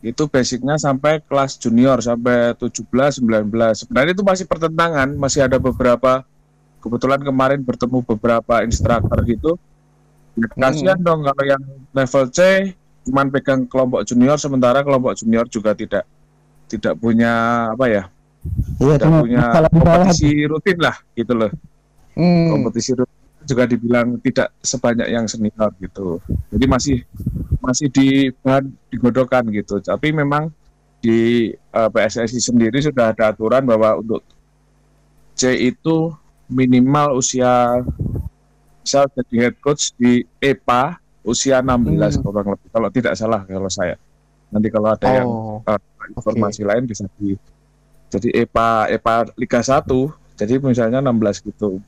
[0.02, 2.90] itu basicnya sampai kelas junior sampai 17
[3.22, 6.26] 19 sebenarnya itu masih pertentangan masih ada beberapa
[6.82, 9.52] kebetulan kemarin bertemu beberapa instruktur gitu.
[10.34, 11.62] Ya, kasihan dong kalau yang
[11.94, 12.72] level C
[13.06, 16.02] cuman pegang kelompok junior sementara kelompok junior juga tidak
[16.66, 18.04] tidak punya apa ya
[18.82, 21.50] Iya, tidak punya masalah masalah kompetisi rutin lah gitu loh.
[22.18, 22.58] Hmm.
[22.58, 23.21] kompetisi rutin
[23.52, 26.16] juga dibilang tidak sebanyak yang senior gitu.
[26.48, 26.96] Jadi masih
[27.60, 29.76] masih di bahan digodokkan gitu.
[29.78, 30.48] Tapi memang
[30.98, 34.24] di eh, PSSI sendiri sudah ada aturan bahwa untuk
[35.36, 36.10] C itu
[36.48, 37.80] minimal usia
[38.82, 42.22] bisa jadi head coach di EPA usia 16 Hmm.
[42.24, 42.68] kurang lebih.
[42.72, 43.94] Kalau tidak salah kalau saya.
[44.50, 45.62] Nanti kalau ada yang Oh.
[45.64, 45.80] eh,
[46.12, 47.36] informasi lain bisa di
[48.08, 51.80] jadi EPA EPA Liga 1 jadi misalnya 16 gitu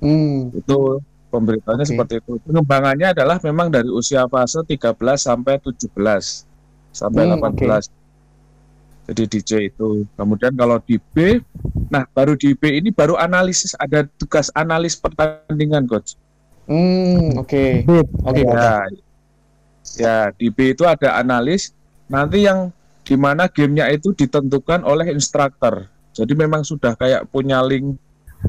[0.00, 0.48] Hmm.
[0.56, 1.90] itu pemberitaannya Oke.
[1.94, 2.32] seperti itu.
[2.42, 6.44] Pengembangannya adalah memang dari usia fase 13 sampai 17
[6.90, 7.86] sampai Hmm, 18.
[9.10, 10.06] Jadi DJ itu.
[10.14, 11.42] Kemudian kalau di B,
[11.90, 16.14] nah baru di B ini baru analisis ada tugas analis pertandingan coach.
[16.70, 17.64] Hmm, oke.
[17.86, 18.06] Bip.
[18.22, 18.54] Oke, coach.
[18.54, 18.74] Ya,
[19.98, 21.74] ya di B itu ada analis.
[22.06, 22.70] Nanti yang
[23.02, 25.90] di mana gamenya itu ditentukan oleh instruktur.
[26.14, 27.98] Jadi memang sudah kayak punya link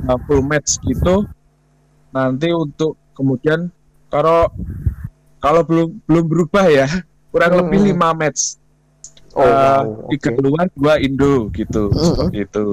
[0.05, 1.25] uh, full match gitu.
[2.11, 3.71] Nanti untuk kemudian
[4.11, 4.51] kalau
[5.39, 6.87] kalau belum belum berubah ya
[7.31, 7.59] kurang Hmm.
[7.65, 8.59] lebih lima match.
[9.31, 10.43] Oh, Uh, wow, tiga oke.
[10.43, 12.03] luar dua Indo gitu Hmm.
[12.03, 12.67] seperti itu.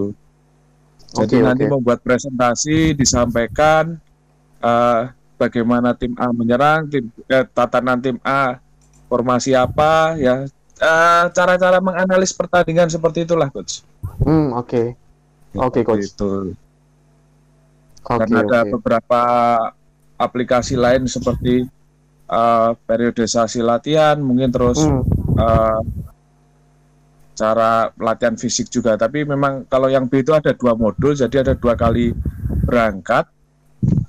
[1.08, 1.72] Jadi Oke, nanti oke.
[1.72, 3.96] membuat presentasi disampaikan
[4.58, 5.00] eh,
[5.38, 8.58] bagaimana tim A menyerang, tim eh, tatanan tim A
[9.06, 10.44] formasi apa ya
[10.76, 13.86] eh, cara-cara menganalisis pertandingan seperti itulah coach.
[14.20, 14.98] Hmm, oke.
[15.56, 16.10] Oke, coach.
[16.12, 16.52] Itu.
[18.04, 18.68] Oke, Dan ada oke.
[18.68, 19.20] beberapa
[20.18, 21.66] aplikasi lain seperti
[22.30, 25.02] eh, periodisasi latihan, mungkin terus Hmm.
[25.38, 25.80] eh,
[27.38, 28.98] cara latihan fisik juga.
[28.98, 32.12] Tapi memang kalau yang B itu ada dua modul, jadi ada dua kali
[32.66, 33.24] berangkat,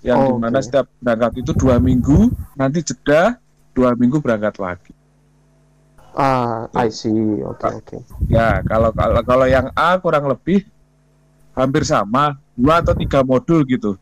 [0.03, 0.63] yang Oh, di mana oke.
[0.63, 3.37] setiap berangkat itu dua minggu, nanti jeda
[3.75, 4.93] dua minggu berangkat lagi.
[6.15, 7.41] Ah, I see.
[7.43, 7.97] Oke, oke.
[8.29, 10.61] Ya, kalau kalau kalau yang A kurang lebih
[11.59, 13.99] hampir sama dua atau tiga modul gitu.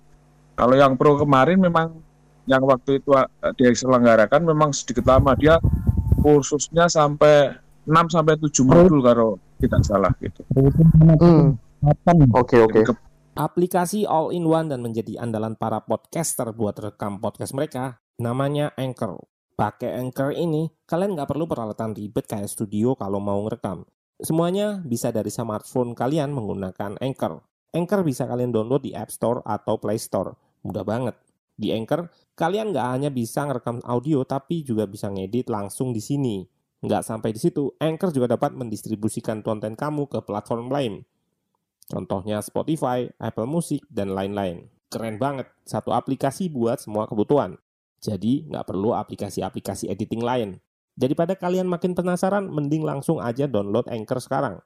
[0.57, 1.97] Kalau yang pro kemarin memang
[2.47, 3.27] yang waktu itu uh,
[3.59, 5.59] diselenggarakan memang sedikit lama dia
[6.23, 7.53] kursusnya sampai
[7.87, 10.43] 6 sampai 7 modul kalau tidak salah gitu.
[10.55, 11.55] Hmm.
[11.79, 12.17] Kapan?
[12.35, 12.79] Oke oke.
[12.83, 13.05] Ke-
[13.37, 19.21] Aplikasi all-in-one dan menjadi andalan para podcaster buat rekam podcast mereka, namanya Anchor.
[19.53, 23.85] Pakai Anchor ini, kalian nggak perlu peralatan ribet kayak studio kalau mau ngerekam.
[24.17, 27.37] Semuanya bisa dari smartphone kalian menggunakan Anchor.
[27.69, 30.33] Anchor bisa kalian download di App Store atau Play Store.
[30.65, 31.13] Mudah banget.
[31.53, 36.41] Di Anchor, kalian nggak hanya bisa ngerekam audio, tapi juga bisa ngedit langsung di sini.
[36.81, 41.05] Nggak sampai di situ, Anchor juga dapat mendistribusikan konten kamu ke platform lain.
[41.85, 44.69] Contohnya Spotify, Apple Music, dan lain-lain.
[44.89, 47.57] Keren banget, satu aplikasi buat semua kebutuhan.
[48.01, 50.49] Jadi nggak perlu aplikasi-aplikasi editing lain.
[50.97, 54.57] Daripada kalian makin penasaran, mending langsung aja download Anchor sekarang.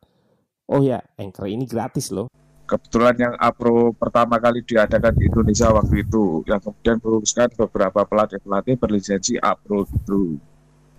[0.66, 2.32] Oh ya, Anchor ini gratis loh.
[2.64, 8.40] kebetulan yang Apro pertama kali diadakan di Indonesia waktu itu yang kemudian meluluskan beberapa pelatih
[8.40, 10.40] pelatih berlisensi Apro gitu.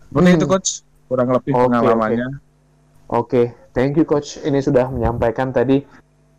[0.04, 0.36] Seperti Hmm.
[0.36, 0.70] itu coach
[1.08, 2.28] kurang lebih Oke, pengalamannya.
[3.08, 3.42] Oke,
[3.72, 4.36] thank you coach.
[4.36, 5.80] Ini sudah menyampaikan tadi.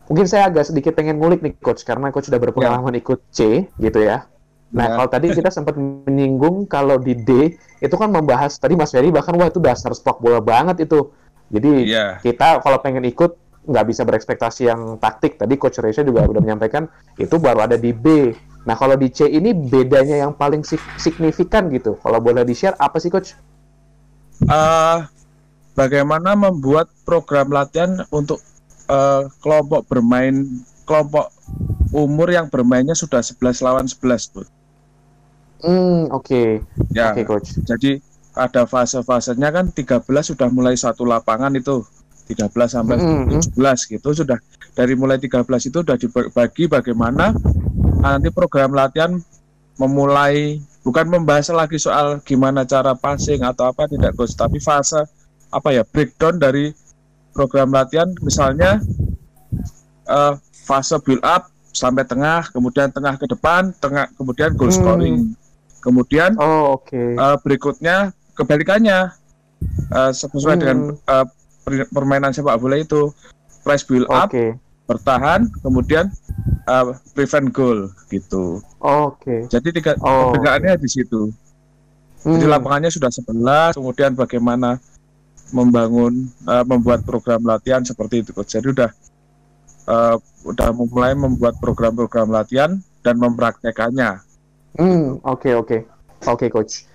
[0.05, 3.99] Mungkin saya agak sedikit pengen ngulik nih coach karena coach sudah berpengalaman ikut C gitu
[4.05, 4.29] ya.
[4.73, 4.93] Nah, Ya.
[4.97, 9.37] kalau tadi kita sempat menyinggung kalau di D itu kan membahas tadi Mas Ferry bahkan
[9.37, 11.13] wah itu dasar stok bola banget itu.
[11.53, 12.17] Jadi Iya.
[12.19, 15.37] kita kalau pengen ikut nggak bisa berekspektasi yang taktik.
[15.37, 18.33] Tadi Coach Reza juga udah menyampaikan itu baru ada di B.
[18.65, 21.99] Nah, kalau di C ini bedanya yang paling sig- signifikan gitu.
[22.01, 23.37] Kalau boleh di-share apa sih Coach?
[24.41, 24.97] Eh,
[25.73, 28.41] bagaimana membuat program latihan untuk
[28.83, 30.43] eh, kelompok bermain
[30.83, 31.31] kelompok
[31.95, 34.43] umur yang bermainnya sudah 11 lawan 11 tuh.
[35.63, 36.59] Hmm, oke.
[36.91, 37.15] Ya.
[37.15, 37.55] Oke, Coach.
[37.63, 38.03] Jadi
[38.35, 41.85] ada fase-fasenya kan 13 sudah mulai satu lapangan itu
[42.27, 43.39] 13 sampai Mm-mm.
[43.53, 44.39] 17 gitu sudah
[44.73, 47.29] dari mulai 13 itu sudah dibagi bagaimana
[48.01, 49.21] nanti program latihan
[49.77, 54.99] memulai bukan membahas lagi soal gimana cara passing atau apa tidak coach tapi fase
[55.53, 56.73] apa ya breakdown dari
[57.37, 58.81] program latihan misalnya
[60.09, 60.33] eh,
[60.65, 65.37] fase build up sampai tengah kemudian tengah ke depan tengah kemudian goal Hmm.
[65.83, 66.95] Kemudian Oh, oke.
[67.13, 67.95] Eh, berikutnya
[68.33, 69.11] kebalikannya
[69.89, 70.61] Eh, sesuai Hmm.
[70.61, 70.77] dengan
[71.63, 73.15] per- permainan sepak bola itu
[73.63, 74.27] press build up
[74.83, 76.11] bertahan kemudian
[76.63, 79.47] eh, prevent goal gitu Oke.
[79.47, 80.35] jadi tiga Oh.
[80.35, 81.31] perbedaannya di situ
[82.19, 82.51] jadi Hmm.
[82.51, 84.83] lapangannya sudah 11 kemudian bagaimana
[85.49, 88.91] membangun eh, membuat program latihan seperti itu jadi udah
[89.85, 94.19] eh, udah mulai membuat program-program latihan dan mempraktekannya
[94.77, 95.77] Hmm, oke oke.
[96.23, 96.87] Oke, coach.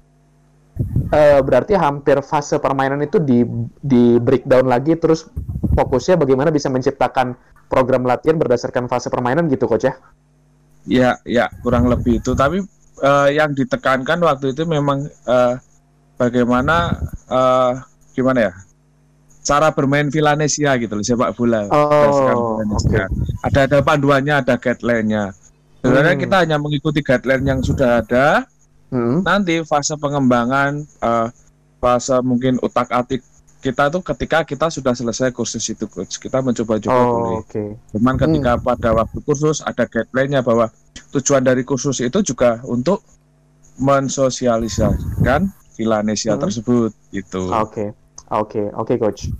[1.10, 3.42] Eh, berarti hampir fase permainan itu di
[3.82, 5.26] di breakdown lagi terus
[5.74, 7.34] fokusnya bagaimana bisa menciptakan
[7.66, 9.94] program latihan berdasarkan fase permainan gitu, coach ya.
[10.88, 12.32] Ya, ya kurang lebih itu.
[12.32, 12.62] Tapi
[13.04, 15.54] eh, yang ditekankan waktu itu memang eh,
[16.16, 16.96] bagaimana
[17.28, 17.72] eh,
[18.16, 18.52] gimana ya?
[19.44, 21.64] Cara bermain Villanesia gitu loh, sepak bola.
[21.72, 23.08] Oh, Villanesia.
[23.44, 25.32] Ada ada panduannya, ada guideline-nya.
[25.78, 26.22] Sebenarnya Hmm.
[26.22, 28.44] kita hanya mengikuti guideline yang sudah ada.
[28.90, 29.22] Hmm.
[29.22, 31.28] Nanti fase pengembangan, eh,
[31.78, 33.22] fase mungkin utak-atik
[33.58, 36.16] kita tuh ketika kita sudah selesai kursus itu, coach.
[36.16, 37.34] Kita mencoba-coba boleh.
[37.34, 37.64] Oh, oke.
[37.90, 40.70] Cuman ketika pada waktu kursus ada guideline-nya bahwa
[41.10, 43.02] tujuan dari kursus itu juga untuk
[43.78, 46.42] mensosialisasikan Villanesia Hmm.
[46.42, 47.50] tersebut gitu.
[47.50, 47.94] Oke.
[48.28, 49.30] Oke, oke, coach.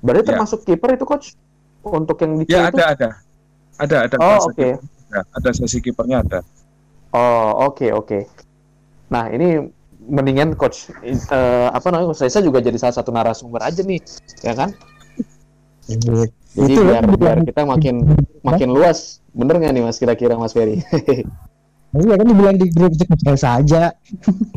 [0.00, 0.28] Berarti Ya.
[0.32, 1.34] termasuk kiper itu, coach?
[1.82, 2.76] Untuk yang di Ya itu?
[2.76, 3.10] ada ada.
[3.76, 4.54] Ada ada Oh, oke.
[4.54, 4.78] kiper.
[5.10, 6.40] Ada, ada sesi kipernya ada.
[7.10, 8.30] Oh, oke, oke.
[9.10, 9.66] Nah, ini
[10.00, 11.16] mendingan coach eh,
[11.68, 12.14] apa namanya?
[12.14, 13.98] Coach Reza juga jadi salah satu narasumber aja nih,
[14.40, 14.70] ya kan?
[15.84, 19.18] Jadi Itu biar biar kita makin makin luas.
[19.30, 20.78] Bener nggak nih Mas kira-kira Mas Ferry?
[21.90, 23.90] Iya kan dibilang di grup kecil saja.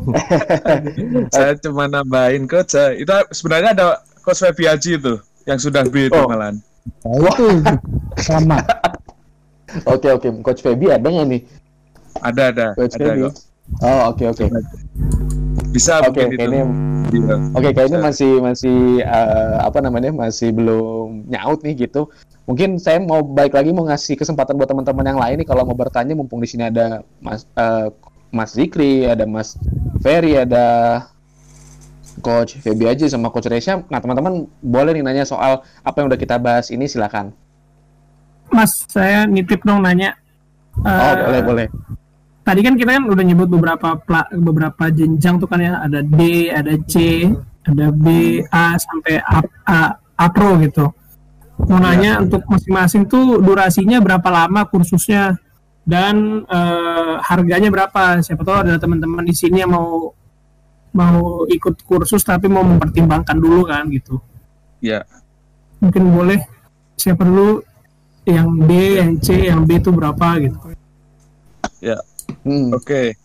[1.34, 2.78] Saya cuma nambahin coach.
[2.78, 3.86] eh, Itu sebenarnya ada
[4.22, 5.18] coach Febi Haji itu
[5.50, 6.30] yang sudah B itu Oh.
[6.30, 6.62] malahan.
[7.02, 7.46] Nah, itu
[8.30, 8.62] sama.
[9.86, 10.28] Oke, oke.
[10.46, 11.42] Coach Feby ada nggak nih?
[12.22, 13.22] Ada ada Coach ada Feby.
[13.28, 13.34] kok.
[13.82, 14.44] Oh, oke, oke.
[15.74, 16.38] Bisa Oke, itu.
[16.38, 16.70] kayaknya
[17.14, 17.36] Iya.
[17.54, 22.10] Oke, kayaknya masih masih eh, apa namanya masih belum nyaut nih gitu.
[22.50, 25.78] Mungkin saya mau baik lagi mau ngasih kesempatan buat teman-teman yang lain nih kalau mau
[25.78, 27.88] bertanya mumpung di sini ada Mas eh,
[28.34, 29.54] Mas Zikri, ada Mas
[30.02, 30.66] Ferry, ada
[32.26, 33.86] Coach Feby aja sama Coach Resya.
[33.90, 37.34] Nah, teman-teman boleh nih nanya soal apa yang udah kita bahas ini silakan.
[38.50, 40.18] Mas, saya nitip dong nanya.
[40.78, 41.68] Oh, Eh, boleh, boleh.
[42.44, 46.52] Tadi kan kita kan udah nyebut beberapa pla- beberapa jenjang tuh kan ya, ada D,
[46.52, 47.24] ada C,
[47.64, 48.06] ada B,
[48.52, 50.92] A sampai A, A, A Pro gitu.
[51.64, 55.38] mau nanya untuk masing-masing tuh durasinya berapa lama kursusnya
[55.86, 58.20] dan eh, harganya berapa?
[58.20, 60.12] Siapa tahu ada teman-teman di sini yang mau
[60.92, 64.20] mau ikut kursus tapi mau mempertimbangkan dulu kan gitu.
[64.84, 65.08] Ya,
[65.80, 66.44] Mungkin boleh
[66.94, 67.64] siapa dulu
[68.24, 70.74] yang B, yang C, yang B itu berapa gitu.
[72.44, 72.76] Hmm.
[72.76, 73.16] oke.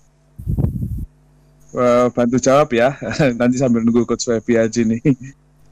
[1.79, 2.95] Eh, bantu jawab ya.
[3.39, 5.03] Nanti sambil nunggu coach Febi aja nih.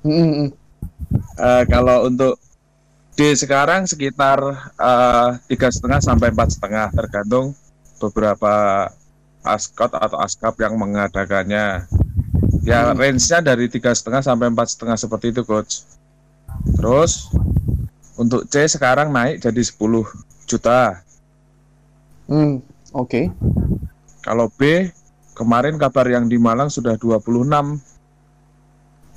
[0.02, 0.50] Hmm, hmm, hmm.
[1.38, 2.38] Eh, kalau untuk
[3.16, 4.38] D sekarang sekitar
[4.76, 7.56] eh, tiga setengah sampai empat setengah tergantung
[8.02, 8.86] beberapa
[9.46, 11.86] askot atau askap yang mengadakannya.
[12.66, 15.86] Ya range-nya dari tiga setengah sampai empat setengah seperti itu coach.
[16.76, 17.30] Terus
[18.16, 20.04] untuk C sekarang naik jadi 10
[20.44, 21.04] juta.
[22.26, 22.58] Hmm,
[22.90, 23.28] Oke.
[24.20, 24.88] Kalau B
[25.32, 27.78] kemarin kabar yang di Malang sudah 26.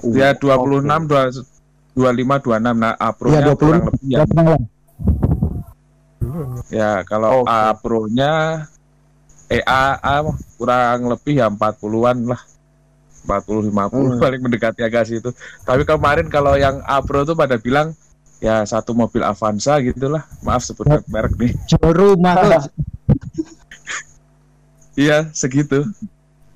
[0.06, 1.32] Ya 26 dua-
[1.92, 3.56] 25 26 nah A-Pro-nya 20.
[3.58, 4.24] kurang lebih ya.
[6.70, 7.50] Ya, kalau Oke.
[7.50, 8.32] A Pro-nya
[9.48, 10.16] eh A, A
[10.56, 12.42] kurang lebih ya 40-an lah.
[13.22, 14.18] 40 50 Hmm.
[14.18, 15.30] paling mendekati agak situ.
[15.62, 17.92] Tapi kemarin kalau yang A Pro tuh pada bilang
[18.40, 20.24] ya satu mobil Avanza gitulah.
[20.44, 21.52] Maaf sebut merek nih.
[21.72, 22.68] Juru mahal.
[25.00, 25.88] Iya, segitu.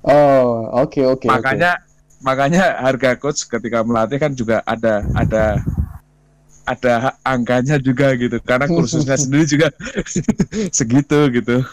[0.04, 1.24] Oh, oke oke.
[1.24, 1.32] oke.
[1.32, 1.80] makanya
[2.20, 5.64] makanya harga coach ketika melatih kan juga ada ada
[6.68, 9.72] ada angkanya juga gitu karena kursusnya sendiri juga
[10.76, 11.64] segitu gitu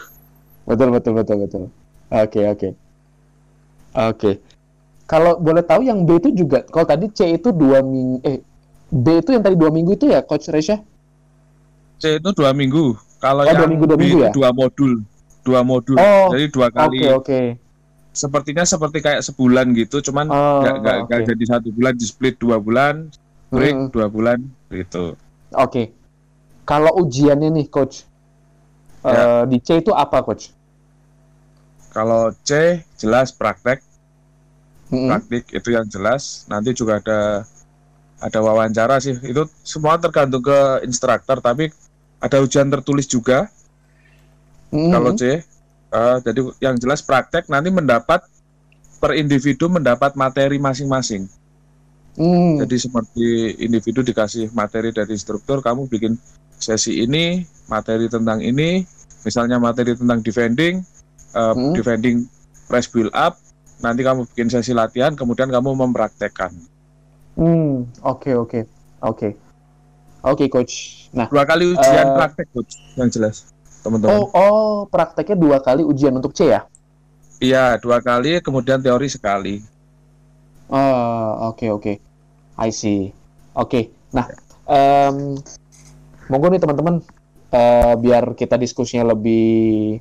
[0.62, 1.62] Betul betul betul betul.
[2.12, 2.68] Oke oke.
[3.92, 4.30] Oke.
[5.10, 8.40] Kalau boleh tahu yang B itu juga, kalau tadi C itu dua minggu, eh
[8.92, 10.76] B itu yang tadi dua minggu itu ya, Coach Resya?
[12.00, 12.84] C itu dua minggu
[13.24, 14.32] kalau Oh, dua yang minggu, dua B minggu itu ya?
[14.36, 14.92] dua modul
[15.46, 17.38] dua modul Oh, jadi dua Oke kali oke.
[18.12, 21.32] sepertinya seperti kayak sebulan gitu cuman Oh, nggak nggak nggak oke.
[21.32, 23.08] jadi satu bulan di split dua bulan
[23.52, 23.92] break Hmm.
[23.92, 24.38] dua bulan
[24.72, 25.16] gitu
[25.64, 25.82] Oke.
[26.70, 27.96] Kalau ujiannya nih, Coach,
[29.08, 29.28] Ya.
[29.28, 30.44] eh, di C itu apa, Coach?
[31.94, 32.50] kalau C
[33.00, 33.78] jelas praktek
[34.92, 35.22] Mm-mm.
[35.22, 37.18] praktik itu yang jelas nanti juga ada
[38.22, 41.74] ada wawancara sih itu semua tergantung ke instruktur tapi
[42.22, 43.50] ada ujian tertulis juga
[44.70, 44.94] Mm-mm.
[44.94, 45.42] kalau C
[45.92, 48.24] Eh, jadi yang jelas praktek nanti mendapat
[48.96, 51.28] per individu mendapat materi masing-masing
[52.12, 52.60] Mm.
[52.64, 56.16] jadi seperti individu dikasih materi dari instruktur kamu bikin
[56.60, 57.40] sesi ini
[57.72, 58.84] materi tentang ini
[59.24, 60.80] misalnya materi tentang defending
[61.32, 61.72] eh, Hmm.
[61.72, 62.28] defending
[62.68, 63.36] press build up
[63.80, 66.52] nanti kamu bikin sesi latihan kemudian kamu mempraktekkan
[67.32, 68.60] Hmm, oke oke
[69.00, 69.28] oke
[70.22, 71.08] oke coach.
[71.16, 73.48] Nah, dua kali ujian Eh, praktek coach yang jelas
[73.82, 76.64] teman-teman oh oh prakteknya dua kali ujian untuk C ya?
[77.42, 79.58] iya dua kali kemudian teori sekali
[80.72, 81.92] Oh oke oke,
[82.56, 83.12] I see.
[83.52, 84.24] Oke, nah
[84.64, 85.36] em,
[86.32, 87.04] monggo nih teman-teman
[87.52, 90.00] eh, biar kita diskusinya lebih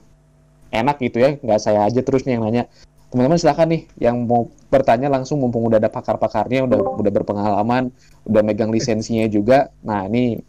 [0.71, 2.63] enak gitu ya, nggak saya aja terus nih yang nanya.
[3.11, 7.91] Teman-teman silakan nih yang mau bertanya langsung mumpung udah ada pakar-pakarnya, udah udah berpengalaman,
[8.23, 9.67] udah megang lisensinya juga.
[9.83, 10.39] Nah ini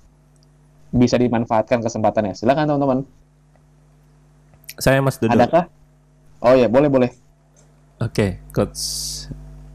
[0.94, 2.38] bisa dimanfaatkan kesempatannya.
[2.38, 2.98] Silakan teman-teman.
[4.78, 5.34] Saya Mas Dodo.
[5.34, 5.66] Adakah?
[6.38, 7.10] Oh ya boleh boleh.
[8.02, 8.78] Oke, Coach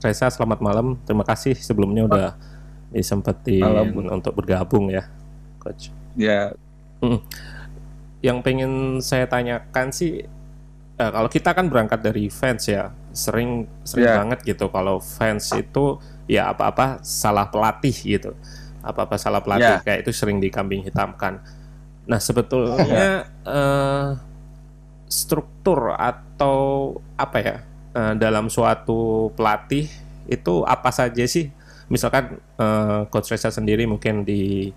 [0.03, 0.95] Reza selamat malam.
[1.03, 2.27] Terima kasih sebelumnya udah
[2.93, 4.19] disempetin Malam.
[4.19, 5.09] untuk bergabung ya,
[5.59, 5.91] Coach.
[6.15, 6.55] ya
[8.23, 8.71] Yang pengen
[9.03, 10.23] saya tanyakan sih,
[10.97, 14.17] eh, kalau kita kan berangkat dari fans ya, sering sering Ya.
[14.17, 14.69] banget gitu.
[14.69, 18.31] Kalau fans itu ya apa-apa salah pelatih gitu,
[18.83, 19.83] apa-apa salah pelatih Ya.
[19.85, 21.39] kayak itu sering dikambing hitamkan.
[22.07, 24.09] Nah sebetulnya eh,
[25.07, 27.55] struktur atau apa ya
[27.95, 29.87] eh, dalam suatu pelatih
[30.27, 31.47] itu apa saja sih?
[31.87, 34.71] Misalkan eh, Coach Reza sendiri mungkin di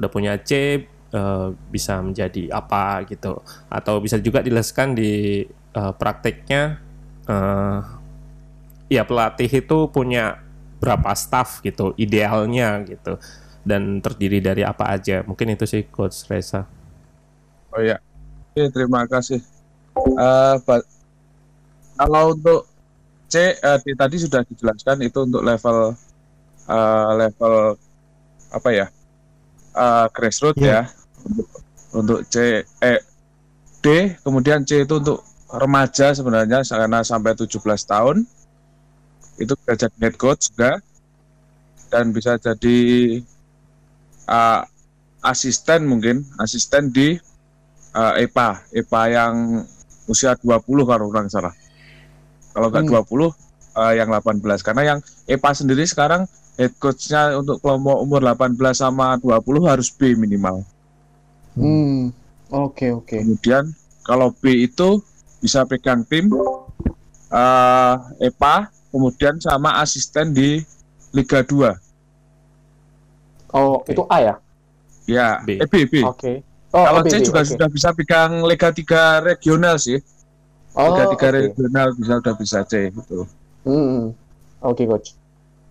[0.00, 0.80] udah punya C
[1.12, 6.62] eh, bisa menjadi apa gitu, atau bisa juga dijelaskan di eh, prakteknya
[7.28, 7.78] eh,
[8.92, 10.38] ya pelatih itu punya
[10.80, 13.16] berapa staff gitu, idealnya gitu,
[13.64, 15.24] dan terdiri dari apa aja.
[15.24, 16.68] Mungkin itu sih Coach Reza.
[17.72, 17.98] Oh ya,
[18.54, 19.40] Oke, terima kasih.
[20.66, 20.86] Ba-
[21.94, 22.66] kalau untuk
[23.30, 25.94] C eh, di- tadi sudah dijelaskan itu untuk level
[26.68, 27.54] eh, level
[28.52, 28.86] apa ya
[29.74, 30.70] eh, grassroots Iya.
[30.70, 30.82] ya.
[31.24, 31.46] Untuk,
[31.94, 33.00] untuk C eh
[33.80, 33.86] D
[34.22, 35.24] kemudian C itu untuk
[35.54, 38.26] remaja sebenarnya karena sampai 17 tahun
[39.38, 40.78] itu bisa jadi head coach juga
[41.90, 42.78] dan bisa jadi
[44.26, 44.60] eh,
[45.22, 47.18] asisten mungkin asisten di
[47.94, 49.62] eh, EPA, EPA yang
[50.10, 51.54] usia 20 kalau orang salah.
[52.54, 53.02] Kalau nggak Hmm.
[53.02, 53.30] 20
[53.78, 59.18] eh, yang 18 karena yang EPA sendiri sekarang head coachnya untuk kelompok umur 18 sama
[59.18, 60.62] 20 harus B minimal.
[61.58, 62.14] Hmm.
[62.54, 63.18] Oke, oke.
[63.18, 63.74] Kemudian
[64.06, 65.02] kalau B itu
[65.44, 66.32] bisa pegang tim
[67.28, 67.94] eh
[68.32, 70.64] EPA, kemudian sama asisten di
[71.12, 71.76] Liga 2.
[73.52, 74.34] Oh, itu A ya?
[75.04, 75.60] Ya, B.
[75.60, 76.00] eh B, B.
[76.00, 76.40] Oke.
[76.72, 77.48] Oh, kalau oh, C BB, juga oke.
[77.52, 80.00] sudah bisa pegang Liga 3 regional sih.
[80.72, 81.26] Oh, Liga 3 oke.
[81.36, 83.28] regional bisa udah bisa C gitu.
[83.68, 84.16] Hmm.
[84.64, 85.12] Oke, coach.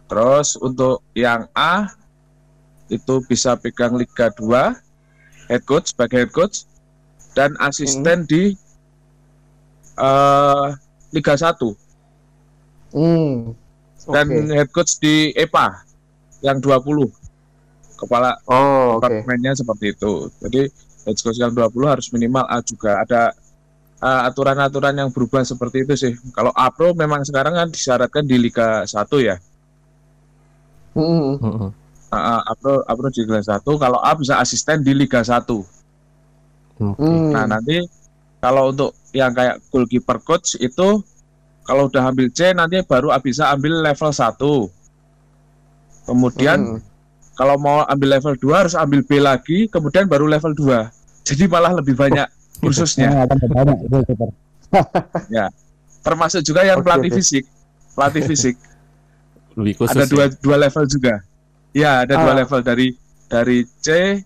[0.06, 1.90] Terus untuk yang A
[2.94, 6.70] itu bisa pegang Liga 2 head coach sebagai head coach
[7.34, 8.54] dan asisten di
[9.96, 10.66] eh,
[11.12, 11.74] Liga 1
[12.94, 13.58] Hmm.
[14.06, 14.54] dan Oke.
[14.54, 15.82] head coach di EPA
[16.42, 17.10] yang 20
[17.96, 19.08] kepala Oh, oke.
[19.08, 20.30] departemennya seperti itu.
[20.38, 20.62] Jadi
[21.04, 23.34] head coach yang 20 harus minimal A juga ada
[23.98, 26.14] eh, aturan-aturan yang berubah seperti itu sih.
[26.36, 29.40] Kalau A Pro memang sekarang kan disyaratkan di Liga 1 ya.
[30.94, 31.40] Hmm.
[31.42, 31.72] Mm-mm.
[32.14, 35.42] Uh, Apro, Apro di Liga 1, kalau A bisa asisten di Liga 1.
[36.78, 37.02] Oke.
[37.02, 37.34] Hmm.
[37.34, 37.82] Nah, nanti
[38.44, 41.00] kalau untuk yang kayak goalkeeper coach itu
[41.64, 44.68] kalau udah ambil C nanti baru bisa ambil level 1.
[46.04, 46.80] Kemudian Hmm.
[47.34, 50.92] kalau mau ambil level 2 harus ambil B lagi, kemudian baru level 2.
[51.28, 52.28] Jadi malah lebih banyak
[52.60, 53.24] kursusnya.
[53.24, 54.30] Tambah banyak itu keeper.
[56.04, 57.18] Termasuk juga yang Oke, pelatih oke.
[57.24, 57.44] fisik.
[57.96, 58.56] Pelatih fisik.
[59.56, 60.12] Lebih khusus ada ya?
[60.12, 61.14] dua dua level juga.
[61.72, 62.38] Ya, ada dua Ah.
[62.44, 62.88] level dari
[63.32, 64.20] dari C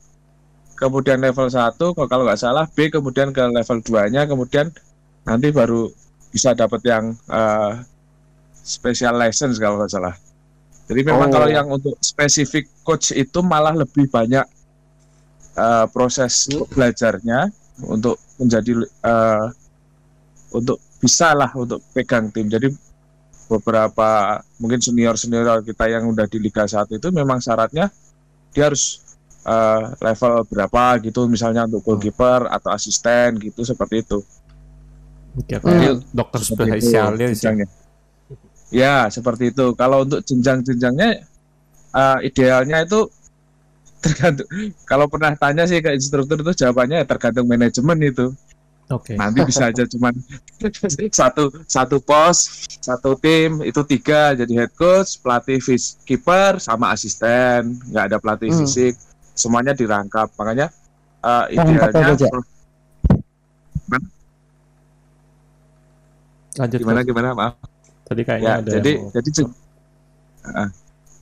[0.77, 4.69] kemudian level 1 kalau kalau nggak salah B kemudian ke level 2-nya kemudian
[5.25, 5.89] nanti baru
[6.29, 7.71] bisa dapat yang eh,
[8.61, 10.15] special license kalau nggak salah.
[10.87, 11.33] Jadi memang Oh.
[11.35, 14.45] kalau yang untuk spesifik coach itu malah lebih banyak
[15.57, 17.49] eh, proses belajarnya
[17.83, 19.45] untuk menjadi eh,
[20.53, 22.47] untuk bisa lah untuk pegang tim.
[22.47, 22.71] Jadi
[23.47, 27.87] beberapa mungkin senior senior kita yang udah di Liga 1 itu memang syaratnya
[28.51, 28.99] dia harus
[29.47, 34.19] eh, level berapa gitu misalnya untuk goalkeeper atau asisten gitu seperti itu.
[35.37, 35.63] Oke, Hmm.
[35.63, 37.53] kayak dokter spesialis ya.
[38.67, 39.71] Ya seperti itu.
[39.73, 41.23] Kalau untuk jenjang-jenjangnya
[41.95, 43.07] eh, idealnya itu
[44.03, 44.45] tergantung.
[44.83, 48.27] Kalau pernah tanya sih ke instruktur itu jawabannya ya tergantung manajemen itu.
[48.87, 49.15] Oke.
[49.19, 50.13] Nanti bisa aja cuman
[51.19, 57.79] satu satu pos, satu tim itu tiga jadi head coach, pelatih fis kiper sama asisten,
[57.91, 58.63] nggak ada pelatih Hmm.
[58.63, 58.95] fisik,
[59.37, 60.33] semuanya dirangkap.
[60.35, 60.67] Makanya
[61.21, 62.29] eh, Rangkap idealnya.
[66.57, 67.09] Lanjut gimana Coach.
[67.13, 67.53] gimana maaf.
[68.07, 69.55] Tadi kayaknya Ya ada jadi yang jadi jen-
[70.47, 70.69] Ah,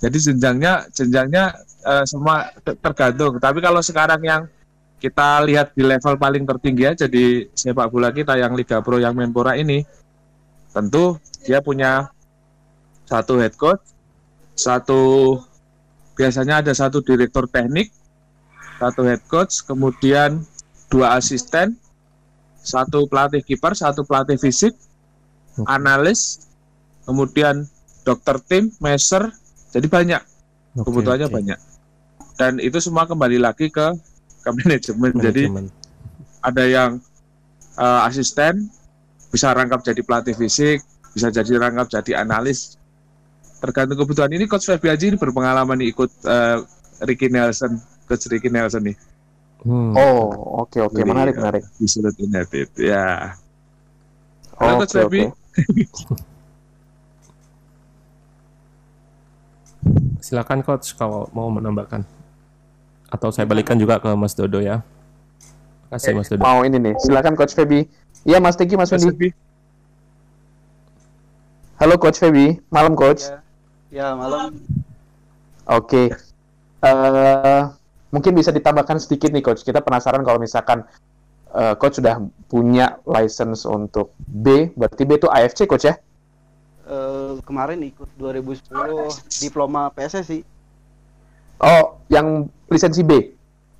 [0.05, 1.43] jadi jenjangnya jenjangnya
[1.81, 3.41] eh, semua ter- tergantung.
[3.41, 4.41] Tapi kalau sekarang yang
[5.01, 9.17] kita lihat di level paling tertinggi aja di sepak bola kita yang Liga Pro yang
[9.17, 9.81] Menpora ini,
[10.71, 12.09] tentu dia punya
[13.05, 13.81] satu head coach,
[14.55, 15.35] satu
[16.15, 17.89] biasanya ada satu direktur teknik,
[18.79, 20.43] satu head coach, kemudian
[20.91, 21.75] dua asisten,
[22.59, 24.73] satu pelatih kiper, satu pelatih fisik,
[25.55, 25.67] Oke.
[25.69, 26.49] analis,
[27.07, 27.69] kemudian
[28.03, 29.31] dokter tim, meser,
[29.71, 30.21] jadi banyak
[30.79, 31.35] Oke, kebutuhannya oke.
[31.35, 31.59] banyak.
[32.35, 33.95] Dan itu semua kembali lagi ke
[34.43, 35.11] ke manajemen.
[35.17, 35.43] Jadi
[36.43, 36.91] ada yang
[37.79, 38.67] eh, asisten
[39.31, 40.83] bisa rangkap jadi pelatih fisik,
[41.15, 42.75] bisa jadi rangkap jadi analis.
[43.63, 46.59] Tergantung kebutuhan ini coach Febi Haji ini berpengalaman ikut eh,
[47.07, 48.97] Ricky Nelson, coach Ricky Nelson nih
[49.65, 49.97] Hmm.
[49.97, 50.29] Oh,
[50.61, 51.63] oke oke, Jadi, menarik eh, menarik.
[51.81, 52.69] di Sulut United.
[52.77, 53.33] Ya.
[54.61, 55.21] Halo, Coach Oke Febi.
[55.25, 55.33] oke.
[60.21, 62.01] Silakan coach kalau mau menambahkan.
[63.09, 64.81] Atau saya balikan juga ke Mas Dodo ya.
[65.89, 66.41] Kasih Mas Dodo.
[66.41, 67.85] Mau ini nih, silakan Coach Feby.
[68.21, 68.89] Iya Mas Tiki, Mas.
[68.89, 69.33] Febi.
[71.77, 73.29] Halo Coach Feby, malam Coach.
[73.89, 74.57] Ya malam.
[75.65, 76.09] Oke.
[76.81, 77.61] Eh,
[78.13, 79.65] mungkin bisa ditambahkan sedikit nih Coach.
[79.65, 80.83] Kita penasaran kalau misalkan
[81.53, 85.95] eh, Coach sudah punya license untuk B, berarti B itu AFC Coach ya?
[86.85, 90.45] Eh, kemarin ikut 2010 diploma PSSI.
[91.57, 93.33] Oh, yang lisensi B.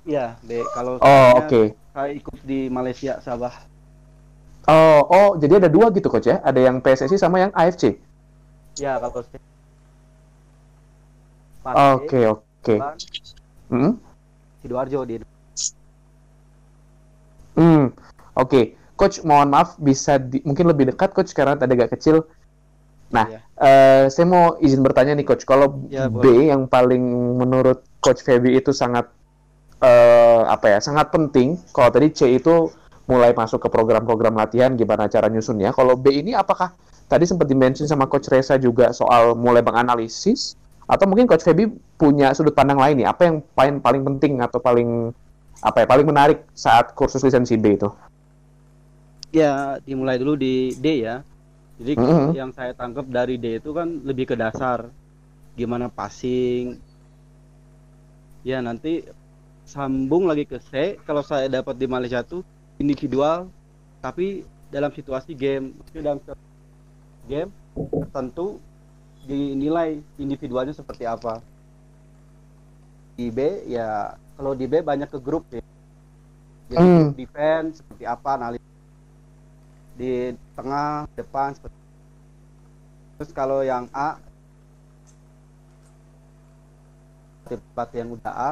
[0.06, 0.64] Iya, B.
[0.74, 1.76] Kalau Oh, oke.
[1.94, 3.52] saya ikut di Malaysia Sabah.
[4.66, 6.42] Oh, oh, jadi ada dua gitu Coach ya?
[6.42, 7.94] Ada yang PSSI sama yang AFC.
[8.82, 9.22] Ya, kalau
[11.66, 12.74] Oke, oke.
[13.66, 13.98] Hmm?
[14.66, 15.14] Sidoarjo di
[17.56, 17.88] Hmm,
[18.36, 18.76] oke.
[18.98, 22.28] Coach, mohon maaf bisa di- mungkin lebih dekat Coach karena tadi agak kecil.
[23.08, 23.40] Nah, Iya.
[23.56, 27.00] eh, saya mau izin bertanya nih Coach, kalau Ya, B yang paling
[27.38, 29.08] menurut Coach Feby itu sangat
[29.76, 31.60] eh, apa ya, sangat penting.
[31.72, 32.72] Kalau tadi C itu
[33.04, 35.72] mulai masuk ke program-program latihan, gimana cara nyusunnya.
[35.76, 36.72] Kalau B ini apakah
[37.04, 40.56] tadi sempat dimention sama Coach Reza juga soal mulai menganalisis
[40.86, 41.66] Atau mungkin Coach Feby
[41.98, 45.10] punya sudut pandang lain nih, apa yang paling paling penting atau paling
[45.58, 47.90] apa ya paling menarik saat kursus lisensi D itu?
[49.34, 51.26] Ya, dimulai dulu di D ya.
[51.76, 52.32] Jadi Mhm.
[52.32, 54.88] yang saya tangkap dari D itu kan lebih ke dasar.
[55.58, 56.78] Gimana passing.
[58.46, 59.02] Ya, nanti
[59.66, 60.96] sambung lagi ke C.
[61.02, 62.46] Kalau saya dapat di Malaysia tuh
[62.78, 63.50] individual
[63.98, 65.74] tapi dalam situasi game.
[65.74, 66.20] Maksudnya dalam
[67.26, 67.50] game
[68.06, 68.62] tertentu
[69.26, 71.42] dinilai individualnya seperti apa.
[73.18, 75.62] Di B ya kalau di B banyak ke grup ya.
[76.70, 77.14] Jadi Hmm.
[77.14, 78.66] defense seperti apa analisis
[79.96, 81.76] di tengah depan seperti
[83.16, 84.20] terus kalau yang A
[87.48, 88.50] tempat yang udah A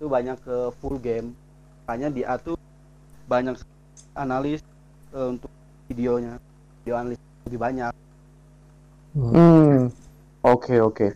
[0.00, 1.36] itu banyak ke full game
[1.84, 2.56] makanya di A tuh
[3.28, 3.60] banyak
[4.16, 4.64] analis
[5.12, 5.52] eh, untuk
[5.92, 6.40] videonya
[6.80, 7.92] video analis lebih banyak
[9.14, 9.90] Hmm,
[10.46, 11.06] oke oke.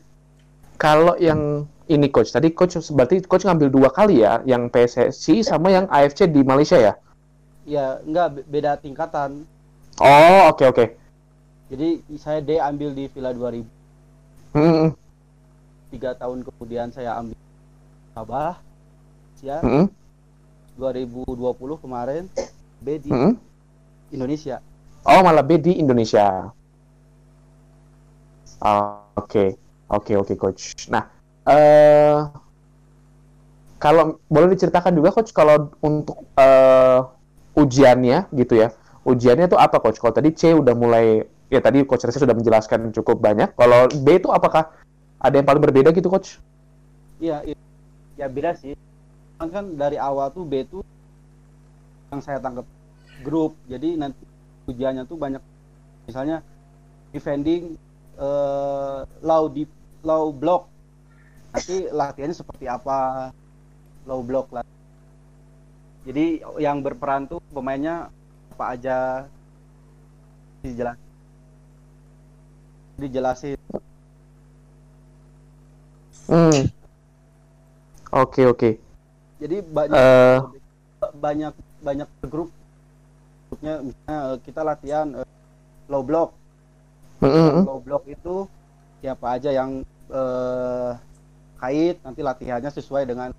[0.79, 5.71] Kalau yang ini coach, tadi coach berarti coach ngambil dua kali ya, yang PSSI sama
[5.71, 6.95] yang AFC di Malaysia ya?
[7.65, 9.45] ya enggak be- beda tingkatan
[10.01, 10.85] Oh oke oke.
[11.73, 13.65] jadi saya D ambil di Villa 2000
[14.55, 14.95] Hmm,
[15.91, 17.35] tiga tahun kemudian saya ambil
[18.15, 18.55] Sabah
[19.43, 19.87] ya hmm,
[20.79, 22.25] 2020 kemarin
[22.81, 23.35] B di hmm.
[24.15, 24.63] Indonesia
[25.05, 26.49] Oh malah B di Indonesia.
[28.63, 30.75] Oke oke oke coach.
[30.91, 31.07] Nah,
[31.47, 32.19] eh
[33.79, 37.01] kalau boleh diceritakan juga coach kalau untuk eh,
[37.55, 38.73] ujiannya gitu ya,
[39.05, 40.01] ujiannya itu apa coach?
[40.01, 43.53] Kalau tadi C udah mulai ya tadi coach Reza sudah menjelaskan cukup banyak.
[43.55, 44.73] Kalau B itu apakah
[45.21, 46.41] ada yang paling berbeda gitu coach?
[47.21, 47.57] Iya, iya.
[48.19, 48.75] ya beda sih.
[49.39, 50.83] Kan kan dari awal tuh B tuh
[52.11, 52.65] yang saya tangkap
[53.21, 53.55] grup.
[53.69, 54.25] Jadi nanti
[54.65, 55.43] ujiannya tuh banyak
[56.09, 56.41] misalnya
[57.13, 57.77] defending
[58.15, 59.65] eh low di
[60.03, 60.69] low block.
[61.51, 63.31] Nanti latihannya seperti apa?
[64.05, 64.67] Low block lah.
[66.05, 68.13] Jadi yang berperan tuh pemainnya
[68.55, 68.97] apa aja
[70.63, 70.97] dijelas
[72.97, 73.59] dijelasin
[76.25, 76.73] Hmm.
[78.15, 78.81] Oke oke.
[79.37, 80.39] jadi banyak Eh.
[81.13, 81.53] banyak
[81.85, 82.49] banyak grup
[83.51, 85.29] grupnya misalnya kita latihan eh,
[85.93, 86.33] low block
[87.25, 87.65] Hmm, hmm, hmm.
[87.65, 88.35] low block itu
[89.01, 89.81] siapa aja yang
[90.13, 90.91] eh,
[91.57, 93.33] kait nanti latihannya sesuai dengan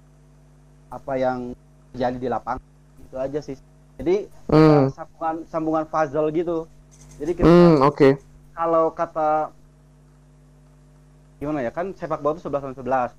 [0.89, 1.53] apa yang
[1.93, 2.61] terjadi di lapangan
[2.97, 3.57] itu aja sih
[3.95, 4.89] jadi Hmm.
[4.93, 6.65] sambungan sambungan puzzle gitu
[7.21, 8.17] jadi kita Hmm, oke.
[8.53, 9.49] kalau kata
[11.37, 13.11] gimana ya kan sepak bola itu 11 lawan 11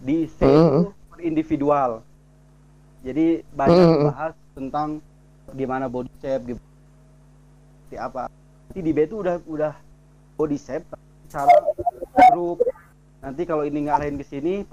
[0.00, 0.86] di C Hmm.
[0.86, 1.90] itu per individual
[3.02, 4.06] jadi banyak Hmm.
[4.08, 4.88] bahas tentang
[5.52, 6.68] gimana body shape gimana
[7.82, 8.22] seperti apa
[8.72, 9.76] nanti di B itu udah udah
[10.40, 10.88] body shape
[11.28, 11.52] cara
[12.32, 12.64] grup
[13.20, 14.64] nanti kalau ini ngarahin ke sini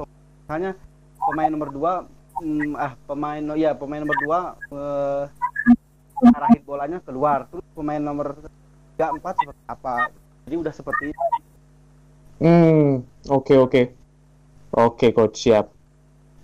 [0.48, 0.80] misalnya
[1.20, 5.24] pemain nomor 2 ah pemain ya pemain nomor 2 eh,
[6.32, 8.40] arahin bolanya keluar terus pemain nomor
[8.96, 10.08] 3 4 seperti apa
[10.48, 11.14] jadi udah seperti.
[12.40, 13.82] Hmm, oke oke.
[14.74, 15.70] Oke, coach siap.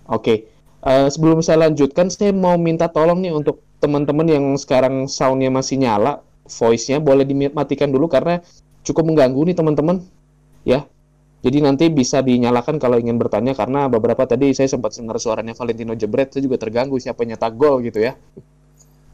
[0.06, 0.46] Oke.
[0.86, 5.82] Eh, sebelum saya lanjutkan, saya mau minta tolong nih untuk teman-teman yang sekarang soundnya masih
[5.82, 8.40] nyala, voice-nya boleh dimatikan dulu karena
[8.86, 9.98] cukup mengganggu nih teman-teman.
[10.66, 10.86] Ya.
[11.44, 15.94] Jadi nanti bisa dinyalakan kalau ingin bertanya karena beberapa tadi saya sempat dengar suaranya Valentino
[15.94, 18.18] Jebret, saya juga terganggu siapa nyetak gol gitu ya.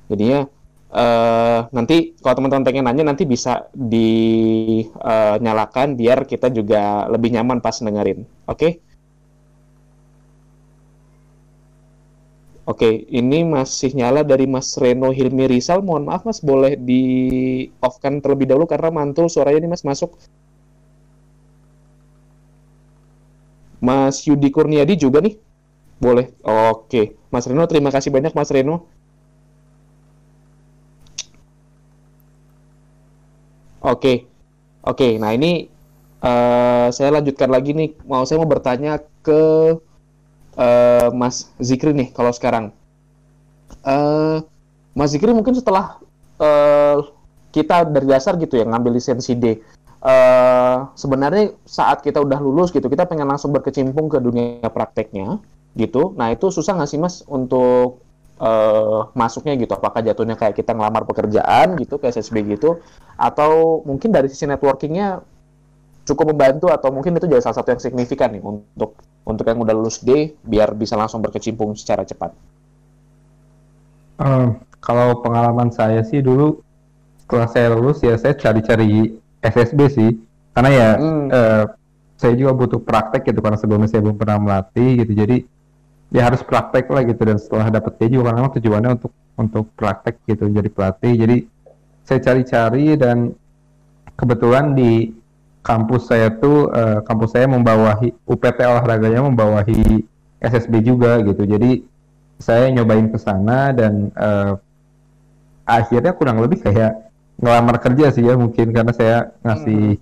[0.08, 0.48] Jadinya
[0.92, 7.80] eh nanti kalau teman-teman pengen nanya nanti bisa dinyalakan biar kita juga lebih nyaman pas
[7.80, 8.28] dengerin.
[8.48, 8.80] Oke?
[12.62, 15.82] Oke, ini masih nyala dari Mas Reno Hilmi Rizal.
[15.82, 17.02] Mohon maaf Mas, boleh di
[17.82, 20.10] off-kan terlebih dahulu karena mantul suaranya nih Mas masuk.
[23.82, 25.34] Mas Yudi Kurniadi juga nih.
[26.02, 26.26] Boleh.
[26.44, 27.16] Oke.
[27.32, 28.86] Mas Reno, terima kasih banyak Mas Reno.
[33.82, 34.12] Oke,
[34.86, 35.08] oke.
[35.22, 35.66] Nah ini
[36.22, 37.90] eh, saya lanjutkan lagi nih.
[38.06, 39.40] Mau saya mau bertanya ke
[40.57, 42.09] eh, Mas Zikri nih.
[42.16, 42.72] Kalau sekarang,
[43.86, 44.38] eh,
[44.92, 45.98] Mas Zikri mungkin setelah
[46.42, 46.98] eh,
[47.53, 49.61] kita dari dasar gitu ya ngambil lisensi D.
[50.03, 55.38] eh, sebenarnya saat kita udah lulus gitu, kita pengen langsung berkecimpung ke dunia prakteknya
[55.78, 56.12] gitu.
[56.18, 58.03] Nah itu susah nggak sih Mas untuk
[58.42, 59.72] eh, masuknya gitu?
[59.78, 62.82] Apakah jatuhnya kayak kita ngelamar pekerjaan gitu, kayak SSB gitu?
[63.16, 65.22] Atau mungkin dari sisi networkingnya
[66.03, 69.74] cukup membantu atau mungkin itu jadi salah satu yang signifikan nih untuk untuk yang udah
[69.74, 72.34] lulus D biar bisa langsung berkecimpung secara cepat.
[74.22, 74.46] Eh,
[74.82, 76.62] kalau pengalaman saya sih dulu
[77.22, 80.10] setelah saya lulus ya saya cari-cari SSB sih
[80.52, 81.26] karena ya Hmm.
[81.32, 81.64] eh,
[82.18, 85.42] saya juga butuh praktek gitu karena sebelumnya saya belum pernah melatih gitu jadi
[86.12, 90.22] ya harus praktek lah gitu dan setelah dapet dia juga karena tujuannya untuk untuk praktek
[90.28, 91.36] gitu jadi pelatih jadi
[92.04, 93.32] saya cari-cari dan
[94.14, 95.08] kebetulan di
[95.62, 100.02] kampus saya tuh eh, kampus saya membawahi UPT olahraganya membawahi
[100.42, 101.46] SSB juga gitu.
[101.46, 101.86] Jadi
[102.42, 104.52] saya nyobain ke sana dan eh,
[105.62, 107.06] akhirnya kurang lebih kayak
[107.38, 109.98] ngelamar kerja sih ya mungkin karena saya ngasih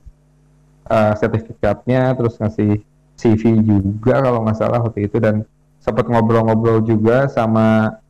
[0.89, 2.81] eh, sertifikatnya terus ngasih
[3.21, 5.45] CV juga kalau nggak salah waktu itu dan
[5.85, 8.01] sempat ngobrol-ngobrol juga sama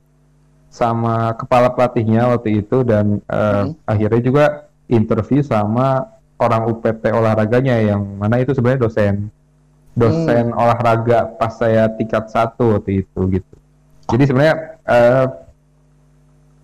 [0.71, 4.45] sama kepala pelatihnya waktu itu dan eh, akhirnya juga
[4.87, 6.07] interview sama
[6.41, 9.29] orang UPT olahraganya yang mana itu sebenarnya dosen.
[9.93, 13.55] Dosen olahraga pas saya tingkat satu waktu itu gitu.
[14.09, 14.57] Jadi sebenarnya
[14.89, 15.27] eh,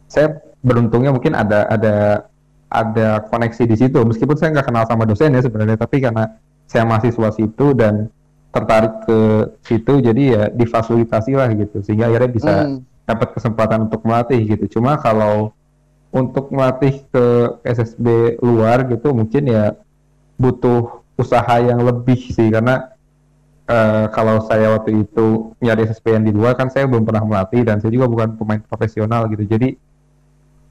[0.07, 1.97] saya beruntungnya mungkin ada ada
[2.66, 3.99] ada koneksi di situ.
[4.03, 8.11] Meskipun saya nggak kenal sama dosennya sebenarnya tapi karena saya mahasiswa situ dan
[8.51, 9.18] tertarik ke
[9.62, 11.83] situ jadi ya difasilitasi lah gitu.
[11.85, 12.81] Sehingga akhirnya bisa Hmm.
[13.07, 14.79] dapat kesempatan untuk melatih gitu.
[14.79, 15.55] Cuma kalau
[16.12, 17.24] untuk melatih ke
[17.66, 19.74] SSB luar gitu mungkin ya
[20.36, 22.92] butuh usaha yang lebih sih karena
[23.66, 27.64] eh, kalau saya waktu itu nyari SSB yang di luar kan saya belum pernah melatih
[27.66, 29.74] dan saya juga bukan pemain profesional gitu jadi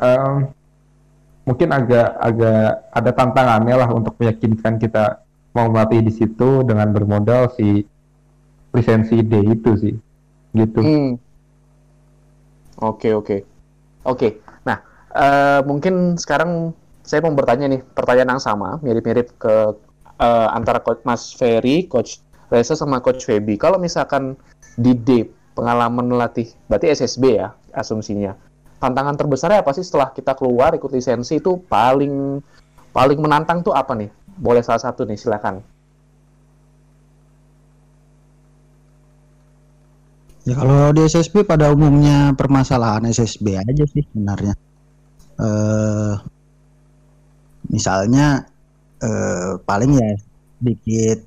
[0.02, 0.50] em,
[1.46, 5.22] mungkin agak agak ada tantangannya lah untuk meyakinkan kita
[5.54, 7.86] mau melatih di situ dengan bermodal si
[8.74, 9.96] lisensi D itu sih
[10.56, 11.12] gitu Hmm.
[12.76, 13.48] Oke oke
[14.04, 14.28] oke.
[15.16, 19.56] Eh, mungkin sekarang saya mau bertanya nih pertanyaan yang sama mirip-mirip ke
[20.20, 22.20] eh, antara coach Mas Ferry, coach
[22.52, 23.58] Reza sama coach Feby.
[23.58, 24.38] Kalau misalkan
[24.78, 28.36] di D pengalaman melatih, berarti SSB ya asumsinya.
[28.78, 32.44] Tantangan terbesarnya apa sih setelah kita keluar ikut lisensi itu paling
[32.92, 34.12] paling menantang tuh apa nih?
[34.36, 35.64] Boleh salah satu nih silakan.
[40.46, 44.54] Ya kalau di SSB pada umumnya permasalahan SSB aja sih sebenarnya.
[45.36, 46.14] Eh
[47.72, 48.46] misalnya
[49.04, 50.10] eh paling ya
[50.62, 51.20] sedikit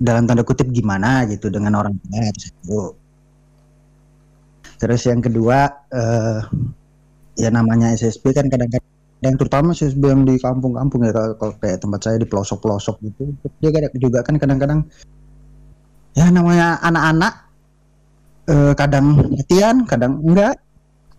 [0.00, 1.94] dalam tanda kutip gimana gitu dengan orang
[2.36, 2.96] satu.
[4.78, 6.40] Terus yang kedua eh
[7.38, 12.16] ya namanya SSB kan kadang-kadang terutama SSB yang di kampung-kampung ya kalau, kayak tempat saya
[12.22, 14.86] di pelosok-pelosok gitu dia juga kan kadang-kadang
[16.14, 17.34] ya namanya anak-anak
[18.48, 20.56] eh, kadang latihan, kadang enggak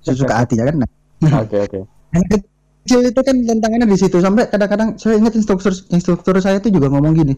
[0.03, 0.83] sesuka hati ya kan.
[0.83, 0.89] Nah,
[1.23, 1.79] Oke oke.
[2.15, 6.71] anak kecil itu kan tantangannya di situ sampai kadang-kadang saya ingat instruktur instruktur saya itu
[6.73, 7.33] juga ngomong gini,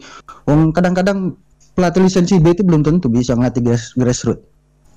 [0.48, 1.34] Wong kadang-kadang
[1.74, 4.44] pelatih lisensi B itu belum tentu bisa ngelatih grass, grassroots.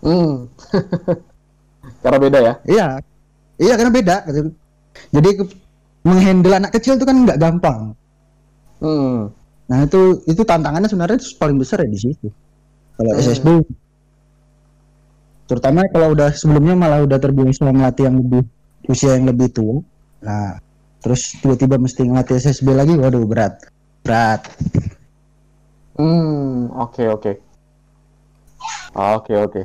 [0.06, 0.48] Hmm.
[2.04, 2.54] Karena beda ya.
[2.66, 2.88] Iya,
[3.60, 4.16] iya karena beda.
[4.30, 4.50] gitu.
[5.14, 5.30] Jadi
[6.06, 7.82] menghandle anak kecil itu kan nggak gampang.
[8.82, 9.32] Hmm.
[9.70, 12.28] Nah itu itu tantangannya sebenarnya paling besar ya di situ.
[12.96, 13.22] Kalau Hmm.
[13.22, 13.48] SSB,
[15.46, 18.42] terutama kalau udah sebelumnya malah udah terbiasa ngelatih yang lebih
[18.90, 19.82] usia yang lebih tua.
[20.22, 20.58] Nah,
[21.02, 23.62] terus tiba-tiba mesti ngelatih SSB lagi, waduh berat,
[24.02, 24.42] berat.
[25.96, 27.32] Hmm, oke oke.
[28.96, 29.62] Oke oke.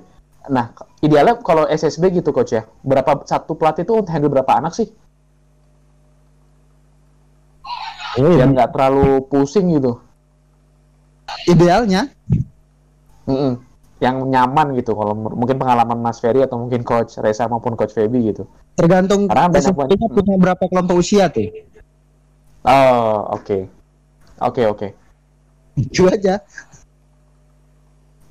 [0.51, 4.91] Nah, idealnya kalau SSB gitu coach ya, berapa satu pelatih itu handle berapa anak sih?
[8.19, 10.03] Biar nggak terlalu pusing gitu.
[11.47, 12.11] Idealnya,
[13.31, 13.63] Mm-mm.
[14.01, 14.97] Yang nyaman gitu.
[14.97, 18.49] Kalau mungkin pengalaman Mas Ferry atau mungkin coach Reza maupun coach Feby gitu.
[18.81, 21.53] tergantung Karena banyak punya berapa kelompok usia tuh.
[22.65, 23.69] Oh, oke.
[24.41, 24.89] Oke oke.
[25.77, 26.41] Itu aja.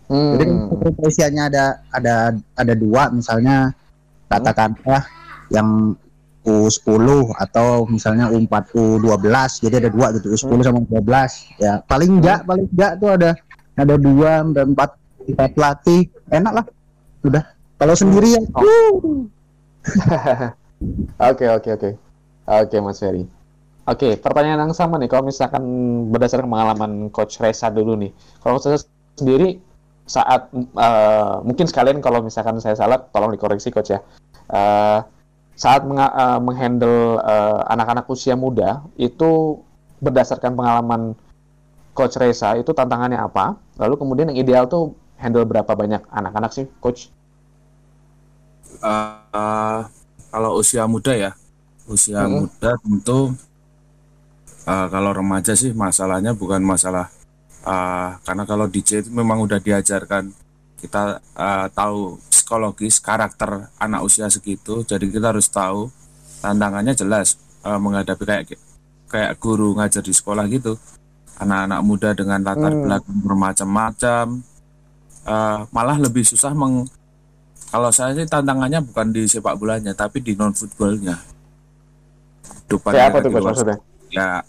[0.09, 0.33] Hmm.
[0.33, 2.15] Jadi kelompok usianya ada ada
[2.57, 3.77] ada dua misalnya
[4.25, 5.05] katakanlah
[5.53, 5.93] yang
[6.49, 7.05] U10
[7.35, 9.27] atau misalnya U4 U12
[9.69, 11.13] jadi ada dua gitu U10 sama U12
[11.61, 13.31] ya paling enggak paling enggak tuh ada
[13.75, 14.95] ada dua dan empat
[15.27, 16.65] empat pelatih enak lah
[17.19, 17.43] sudah
[17.75, 18.63] kalau sendirian Oh.
[18.99, 19.23] wuh,
[21.19, 21.89] Oke oke oke.
[22.47, 23.27] Oke Mas Ferry.
[23.83, 25.09] Oke, pertanyaan yang sama nih.
[25.09, 25.63] Kalau misalkan
[26.07, 28.79] berdasarkan pengalaman Coach Reza dulu nih, kalau saya
[29.17, 29.59] sendiri
[30.05, 33.99] saat eh, mungkin sekalian kalau misalkan saya salah, tolong dikoreksi Coach ya.
[34.49, 34.99] Eh,
[35.55, 39.59] saat menga- eh, menghandle eh, anak-anak usia muda itu
[39.99, 41.11] berdasarkan pengalaman
[41.91, 43.59] Coach Reza itu tantangannya apa?
[43.75, 47.01] Lalu kemudian yang ideal tuh handle berapa banyak anak-anak sih, Coach?
[48.79, 49.81] Eh,
[50.31, 51.31] kalau usia muda ya,
[51.89, 52.35] usia Mhm.
[52.37, 53.19] muda tentu
[54.67, 57.07] eh, kalau remaja sih masalahnya bukan masalah
[57.65, 60.31] eh, karena kalau DJ itu memang udah diajarkan
[60.81, 65.91] kita eh, tahu psikologis karakter anak usia segitu, jadi kita harus tahu
[66.43, 67.35] tantangannya jelas
[67.67, 68.43] eh, menghadapi kayak
[69.11, 70.77] kayak guru ngajar di sekolah gitu.
[71.39, 72.83] anak-anak muda dengan latar Hmm.
[72.83, 74.25] belakang bermacam-macam.
[75.27, 76.87] Eh, malah lebih susah meng
[77.69, 81.15] kalau saya sih tantangannya bukan di sepak bolanya tapi di non footballnya.
[82.89, 83.77] Kayak apa tuh di maksudnya?
[84.09, 84.41] ya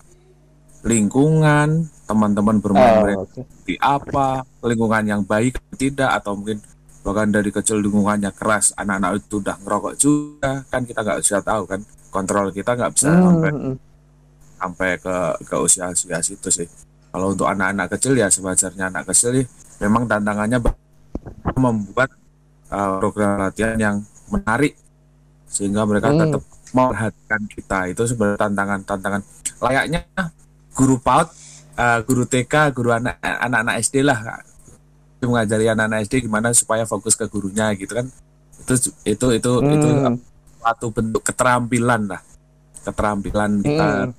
[0.81, 1.69] lingkungan
[2.09, 3.43] teman-teman bermain Oh, mereka oke.
[3.45, 4.27] seperti apa
[4.65, 6.59] lingkungan yang baik atau tidak atau mungkin
[7.05, 11.63] bahkan dari kecil lingkungannya keras anak-anak itu udah ngerokok juga kan kita nggak bisa tahu
[11.69, 11.81] kan
[12.13, 13.77] kontrol kita nggak bisa Hmm, sampai hmm,
[14.61, 15.17] sampai ke
[15.49, 16.69] ke usia usia situ sih
[17.11, 19.47] kalau untuk anak-anak kecil ya sewajarnya anak kecil sih
[19.81, 20.61] memang tantangannya
[21.57, 22.11] membuat
[22.69, 23.97] uh, program latihan yang
[24.29, 24.77] menarik
[25.51, 26.21] sehingga mereka Hmm.
[26.23, 29.21] tetap memperhatikan kita itu sebenarnya tantangan tantangan
[29.59, 30.01] layaknya
[30.71, 31.27] guru PAUD
[31.75, 34.19] uh, guru TK guru anak anak-anak SD lah
[35.19, 38.07] Itu mengajari anak-anak SD gimana supaya fokus ke gurunya gitu kan
[38.61, 38.75] itu
[39.05, 40.17] itu itu itu Hmm.
[40.61, 42.21] suatu bentuk keterampilan lah
[42.85, 44.13] keterampilan kita Hmm.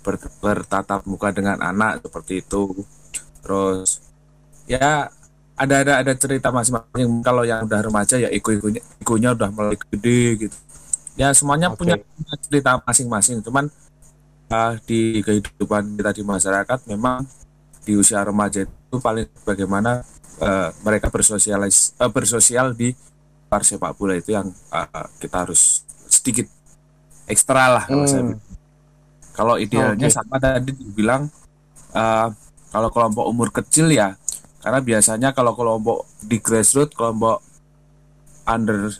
[0.00, 2.86] ber- bertatap muka dengan anak seperti itu
[3.42, 3.98] terus
[4.66, 5.10] ya
[5.58, 9.76] ada ada ada cerita masing-masing kalau yang udah remaja ya ego egonya egonya udah mulai
[9.76, 10.56] gede gitu
[11.18, 11.84] ya semuanya Oke.
[11.84, 13.68] punya punya cerita masing-masing cuman
[14.48, 17.26] uh, di kehidupan kita di masyarakat memang
[17.82, 20.06] di usia remaja itu paling bagaimana
[20.40, 22.94] uh, mereka bersosialis uh, bersosial di
[23.52, 26.48] luar sepak bola itu yang uh, kita harus sedikit
[27.28, 28.40] ekstra lah kalau saya Hmm.
[29.32, 30.12] Kalau idealnya Oke.
[30.12, 31.24] sama tadi dibilang
[31.96, 32.28] eh,
[32.72, 34.16] kalau kelompok umur kecil ya,
[34.62, 37.42] karena biasanya kalau kelompok di grassroots, kelompok
[38.46, 38.94] under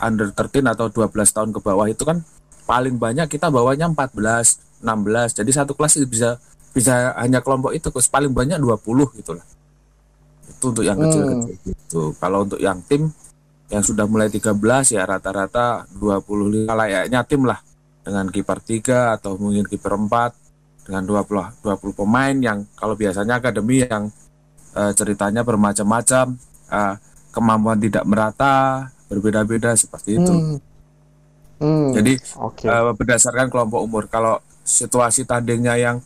[0.00, 2.24] under 13 atau 12 tahun ke bawah itu kan
[2.64, 5.36] paling banyak kita bawanya 14, 16.
[5.36, 6.40] Jadi satu kelas itu bisa
[6.74, 9.46] bisa hanya kelompok itu, terus paling banyak 20 gitu lah.
[10.48, 11.06] Itu untuk yang Hmm.
[11.06, 12.02] kecil-kecil gitu.
[12.16, 13.12] Kalau untuk yang tim
[13.68, 17.60] yang sudah mulai 13 ya rata-rata 25 layaknya tim lah
[18.04, 20.36] dengan kiper 3 atau mungkin kiper 4
[20.84, 24.12] dengan 20 20 pemain yang kalau biasanya akademi yang
[24.74, 26.34] eh, ceritanya bermacam-macam
[26.68, 26.94] eh,
[27.30, 28.54] kemampuan tidak merata
[29.06, 30.32] berbeda-beda seperti itu.
[30.32, 30.58] Hmm.
[31.58, 31.90] Hmm.
[31.94, 32.66] Jadi Oke.
[32.66, 35.96] eh, berdasarkan kelompok umur kalau situasi tandingnya yang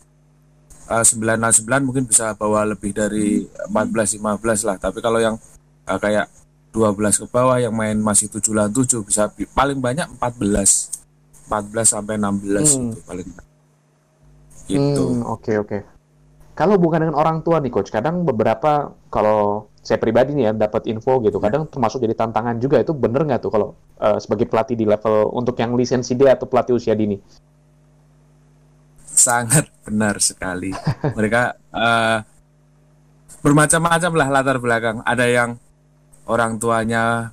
[0.86, 5.36] eh, 9 lawan 9 mungkin bisa bawa lebih dari 14 15 lah tapi kalau yang
[5.84, 6.28] eh, kayak
[6.68, 10.92] 12 ke bawah yang main masih 7 lawan 7 bisa bi- paling banyak 14
[11.48, 12.92] 14 sampai 16 Hmm.
[12.92, 13.28] itu paling
[14.68, 15.78] gitu Hmm, oke oke.
[16.58, 18.70] Kalau bukan dengan orang tua nih coach, kadang beberapa
[19.14, 23.22] kalau saya pribadi nih ya dapat info gitu, kadang termasuk jadi tantangan juga itu bener
[23.28, 23.68] nggak tuh kalau
[24.02, 27.16] eh, sebagai pelatih di level untuk yang lisensi D atau pelatih usia dini?
[29.08, 30.70] sangat benar sekali
[31.16, 32.18] mereka eh,
[33.42, 35.50] bermacam-macam lah latar belakang ada yang
[36.28, 37.32] orang tuanya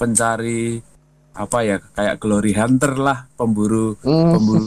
[0.00, 0.80] pencari
[1.36, 4.32] apa ya kayak glory hunter lah pemburu Hmm.
[4.32, 4.66] pemburu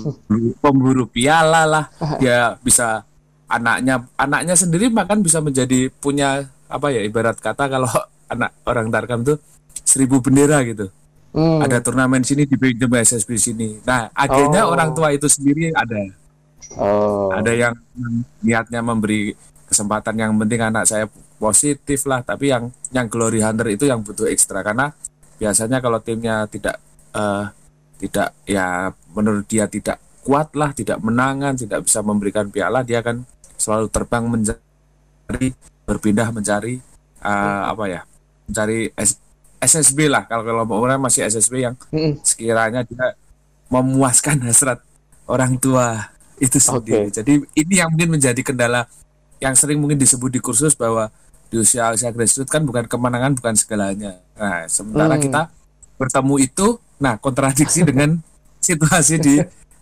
[0.61, 1.85] pemburu piala lah
[2.21, 3.01] dia bisa
[3.49, 7.89] anaknya anaknya sendiri bahkan bisa menjadi punya apa ya ibarat kata kalau
[8.33, 9.37] anak orang Tarkam tuh
[9.83, 10.87] seribu bendera gitu
[11.29, 11.61] Hmm.
[11.61, 14.73] ada turnamen sini dipinjam SSB sini nah akhirnya Oh.
[14.73, 16.09] orang tua itu sendiri ada
[16.73, 17.29] Oh.
[17.29, 17.77] ada yang
[18.41, 19.37] niatnya memberi
[19.69, 21.05] kesempatan yang penting anak saya
[21.37, 24.89] positif lah tapi yang yang glory hunter itu yang butuh ekstra karena
[25.37, 26.81] biasanya kalau timnya tidak
[27.13, 27.45] eh,
[28.01, 33.21] tidak ya menurut dia tidak kuat lah tidak menangan tidak bisa memberikan piala dia akan
[33.59, 35.47] selalu terbang mencari
[35.83, 36.79] berpindah mencari
[37.19, 38.01] eh, apa ya
[38.47, 39.19] mencari S-
[39.59, 41.75] SSB lah kalau kelompok umurnya masih SSB yang
[42.23, 43.13] sekiranya dia
[43.67, 44.79] memuaskan hasrat
[45.27, 47.11] orang tua itu sendiri.
[47.11, 48.87] Jadi ini yang mungkin menjadi kendala
[49.37, 51.11] yang sering mungkin disebut di kursus bahwa
[51.51, 54.17] di usia usia grassroots kan bukan kemenangan bukan segalanya.
[54.39, 55.23] Nah sementara Hmm.
[55.27, 55.41] kita
[55.99, 58.23] bertemu itu, nah kontradiksi dengan
[58.63, 59.35] situasi di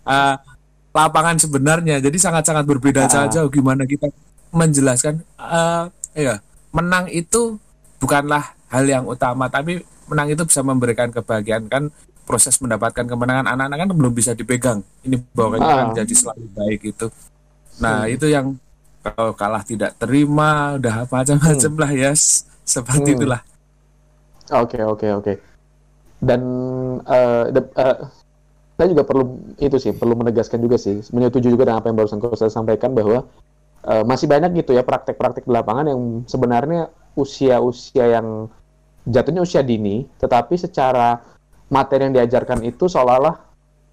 [0.03, 0.35] uh,
[0.97, 2.01] lapangan sebenarnya.
[2.01, 3.29] Jadi sangat-sangat berbeda Ah.
[3.29, 4.09] jauh gimana kita
[4.49, 6.41] menjelaskan uh, ya
[6.71, 7.61] menang itu
[7.97, 11.83] bukanlah hal yang utama tapi menang itu bisa memberikan kebahagiaan kan
[12.23, 15.77] proses mendapatkan kemenangan anak-anak kan belum bisa dipegang ini bawahnya Ah.
[15.77, 17.07] kan jadi selalu baik itu
[17.77, 18.55] nah itu yang
[18.99, 23.17] kalau kalah tidak terima udah macam-macam lah ya s- seperti Hmm.
[23.19, 23.41] itulah
[24.47, 25.33] Oke oke oke.
[26.17, 26.41] Dan
[27.03, 27.97] eh, de- eh,
[28.77, 32.21] saya juga perlu itu sih perlu menegaskan juga sih menyetujui juga dengan apa yang barusan
[32.21, 33.25] coach saya sampaikan bahwa
[33.89, 38.45] eh, masih banyak gitu ya praktek-praktek di lapangan yang sebenarnya usia-usia yang
[39.07, 41.17] jatuhnya usia dini, tetapi secara
[41.71, 43.39] materi yang diajarkan itu seolah-olah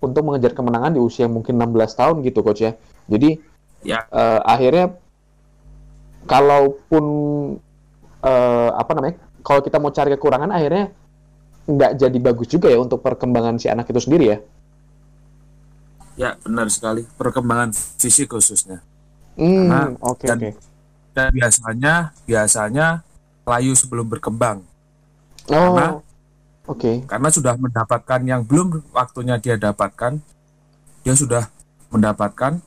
[0.04, 2.72] untuk mengejar kemenangan di usia mungkin 16 tahun gitu coach ya.
[3.08, 3.40] Jadi
[3.84, 4.00] Ya.
[4.08, 4.96] eh, akhirnya
[6.24, 7.04] kalaupun
[8.24, 10.88] eh, apa namanya kalau kita mau cari kekurangan akhirnya
[11.68, 14.38] nggak jadi bagus juga ya untuk perkembangan si anak itu sendiri ya.
[16.14, 17.06] Ya benar sekali.
[17.16, 18.82] Perkembangan fisik khususnya.
[19.34, 20.50] Hmm, Karena- oke dan- oke.
[21.14, 22.86] dan biasanya biasanya
[23.44, 24.62] layu sebelum berkembang.
[25.50, 26.00] Oh, karena-
[26.64, 26.92] oke.
[27.04, 30.18] karena sudah mendapatkan yang belum waktunya dia dapatkan
[31.04, 31.50] dia sudah
[31.92, 32.58] mendapatkan.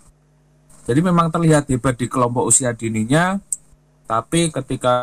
[0.88, 3.42] Jadi memang terlihat hebat di kelompok usia dininya
[4.08, 4.94] tapi ketika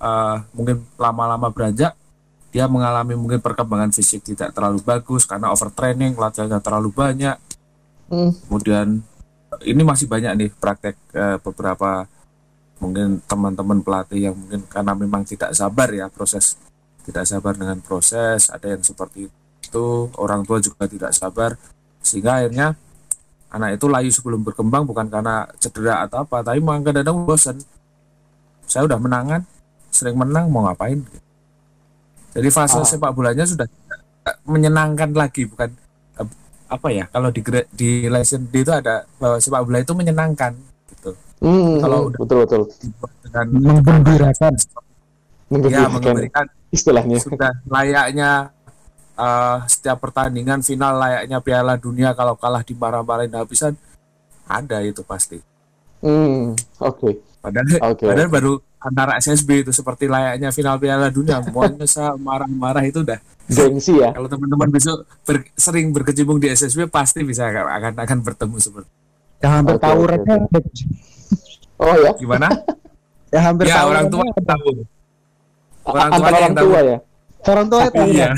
[0.00, 1.92] eh, mungkin lama-lama beranjak
[2.54, 7.36] dia mengalami mungkin perkembangan fisik tidak terlalu bagus karena overtraining latihannya terlalu banyak
[8.10, 8.30] Hmm.
[8.48, 9.00] kemudian
[9.64, 12.04] ini masih banyak nih praktek eh, beberapa
[12.82, 16.58] mungkin teman-teman pelatih yang mungkin karena memang tidak sabar ya proses
[17.06, 19.30] tidak sabar dengan proses ada yang seperti
[19.62, 19.86] itu
[20.18, 21.56] orang tua juga tidak sabar
[22.04, 22.76] sehingga akhirnya
[23.54, 27.56] anak itu layu sebelum berkembang bukan karena cedera atau apa tapi memang kadang-kadang bosan
[28.66, 29.46] saya udah menangan
[29.94, 30.98] sering menang mau ngapain
[32.34, 32.84] jadi fase Ah.
[32.84, 33.70] sepak bolanya sudah
[34.42, 35.70] menyenangkan lagi bukan
[36.66, 37.40] apa ya kalau di
[37.70, 40.52] di lesson D itu ada bahwa sepak bola itu menyenangkan
[40.88, 42.62] gitu Hmm, Kalau hmm, udah- betul betul.
[43.20, 44.52] Dengan Menggembirakan.
[44.54, 44.80] ya
[45.50, 47.18] Menggembirakan mengembalikan istilahnya.
[47.20, 48.30] sudah layaknya
[49.14, 53.76] eh, setiap pertandingan final layaknya Piala Dunia kalau kalah dimarah-marahin habisan
[54.44, 55.36] ada itu pasti
[56.00, 57.16] Hmm, oke.
[57.44, 61.40] Padahal Oke, padahal baru antara SSB itu seperti layaknya final Piala Dunia.
[61.44, 63.20] Semuanya sa- marah-marah itu udah.
[63.44, 64.08] Gengsi ya.
[64.08, 68.88] kalau teman-teman besok ber- sering berkecimpung di SSB pasti bisa akan akan bertemu seperti
[69.44, 70.60] Ya hampir Oke, tawurannya oke,
[71.76, 72.10] Oh ya.
[72.16, 72.48] gimana?
[73.34, 74.68] Ya hampir ya orang tawurannya tua tahu.
[75.84, 76.64] Orang orang yang tahu.
[76.64, 76.96] tua ya.
[77.44, 78.28] orang tua itu iya.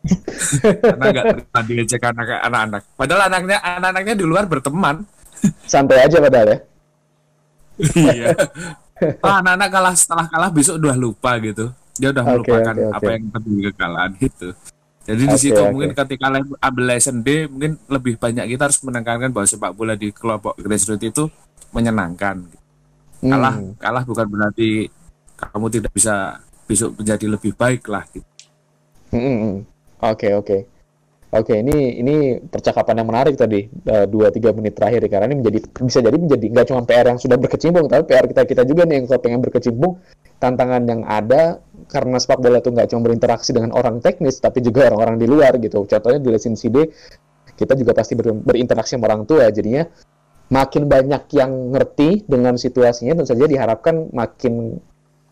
[0.82, 2.82] karena nggak terima dilecehkan anak- anak-anak.
[2.96, 4.96] Padahal anaknya anak-anaknya di luar berteman.
[5.62, 6.58] Santai aja padahal ya.
[7.96, 8.34] Iya
[9.24, 12.96] oh, anak-anak kalah setelah kalah besok udah lupa gitu dia udah Oke, melupakan oke, oke.
[12.96, 14.48] apa yang terjadi kekalahan gitu
[15.04, 15.70] jadi di Oke, situ oke.
[15.72, 16.26] mungkin ketika
[16.60, 21.04] ambil lesson D mungkin lebih banyak kita harus menekankan bahwa sepak bola di kelompok grassroots
[21.04, 21.24] itu
[21.72, 22.44] menyenangkan
[23.20, 23.76] kalah Hmm.
[23.76, 24.88] kalah bukan berarti
[25.36, 28.24] kamu tidak bisa besok menjadi lebih baik lah gitu.
[29.10, 29.56] Hmm, hmm, hmm.
[30.00, 30.56] Oke oke
[31.30, 35.58] oke ini ini percakapan yang menarik tadi eh, dua tiga menit terakhir karena ini menjadi
[35.82, 39.02] bisa jadi menjadi nggak cuma PR yang sudah berkecimpung tapi PR kita kita juga nih
[39.02, 39.94] yang kalau pengen berkecimpung.
[40.40, 41.60] Tantangan yang ada
[41.92, 45.52] karena sepak bola itu nggak cuma berinteraksi dengan orang teknis tapi juga orang-orang di luar
[45.60, 45.84] gitu.
[45.84, 46.88] Contohnya di lesson CD
[47.60, 49.84] kita juga pasti ber- berinteraksi sama orang tua jadinya
[50.48, 54.80] makin banyak yang ngerti dengan situasinya tentu saja diharapkan makin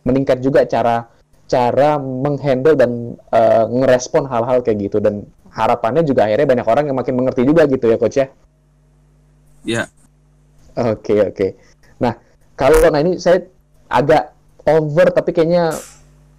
[0.05, 1.09] meningkat juga cara
[1.49, 5.01] cara menghandle dan eh, ngerespon hal-hal kayak gitu.
[5.01, 5.25] Dan
[5.59, 8.27] harapannya juga akhirnya banyak orang yang makin mengerti juga gitu ya coach ya.
[9.67, 9.83] ya
[10.79, 11.47] Oke oke.
[11.99, 12.15] Nah
[12.55, 13.43] kalau nah ini saya
[13.91, 14.31] agak
[14.63, 15.75] over tapi kayaknya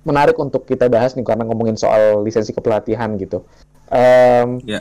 [0.08, 3.44] menarik untuk kita bahas nih karena ngomongin soal lisensi kepelatihan gitu.
[3.92, 4.80] Em, Ya.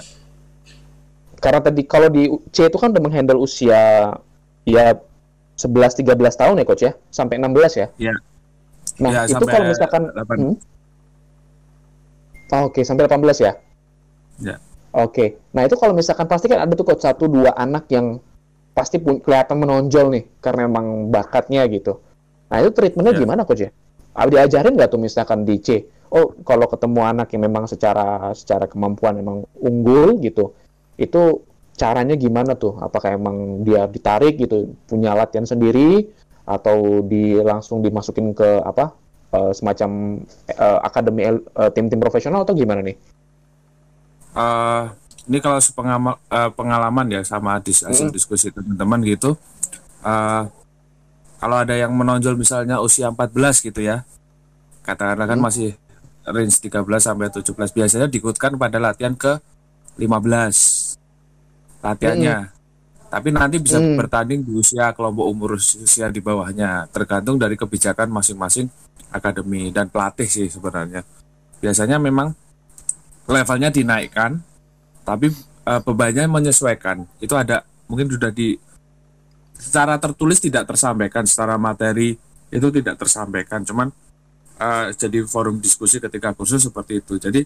[1.38, 4.14] Karena tadi kalau di C itu kan udah menghandle usia
[4.62, 4.86] ya
[5.58, 7.86] 11-13 tahun ya coach ya sampai 16 ya.
[7.98, 8.14] Ya.
[9.02, 10.38] Nah Ya, itu kalau misalkan 8.
[10.38, 10.56] Hmm?
[12.48, 13.58] Oh, Oke sampai 18 ya.
[14.38, 14.56] Ya.
[14.94, 18.18] Oke, nah itu kalau misalkan pasti kan ada tuh coach satu dua anak yang
[18.72, 22.00] pasti pun kelihatan menonjol nih karena emang bakatnya gitu.
[22.48, 23.20] Nah itu treatmentnya Ya.
[23.26, 23.70] gimana coach ya?
[24.16, 25.84] Ah, Diajarin nggak tuh misalkan di C?
[26.08, 30.56] Oh kalau ketemu anak yang memang secara secara kemampuan memang unggul gitu,
[30.96, 31.44] itu
[31.76, 32.80] caranya gimana tuh?
[32.80, 36.08] Apakah emang dia ditarik gitu, punya latihan sendiri,
[36.48, 38.96] atau di langsung dimasukin ke apa
[39.36, 39.90] eh, semacam
[40.48, 42.96] eh, akademi eh, tim-tim profesional atau gimana nih?
[44.38, 44.84] Eh,
[45.28, 48.14] ini kalau eh, pengalaman ya sama dis hasil Mm.
[48.14, 49.34] diskusi teman-teman gitu.
[50.06, 50.42] Eh,
[51.38, 54.02] kalau ada yang menonjol misalnya usia 14 gitu ya
[54.82, 55.78] katakanlah kan masih
[56.26, 59.38] range 13 sampai 17 biasanya diikutkan pada latihan ke
[60.00, 60.96] 15
[61.82, 62.54] latihannya.
[63.08, 63.96] Tapi nanti bisa Mm.
[63.96, 68.68] bertanding di usia kelompok umur usia di bawahnya tergantung dari kebijakan masing-masing
[69.08, 71.00] akademi dan pelatih sih sebenarnya.
[71.58, 72.36] Biasanya memang
[73.28, 74.40] levelnya dinaikkan
[75.04, 75.32] tapi
[75.68, 77.04] eh, bebannya menyesuaikan.
[77.20, 78.56] Itu ada mungkin sudah di
[79.58, 82.16] secara tertulis tidak tersampaikan secara materi
[82.48, 83.64] itu tidak tersampaikan.
[83.64, 83.88] Cuman
[84.60, 87.20] eh, jadi forum diskusi ketika kursus seperti itu.
[87.20, 87.44] Jadi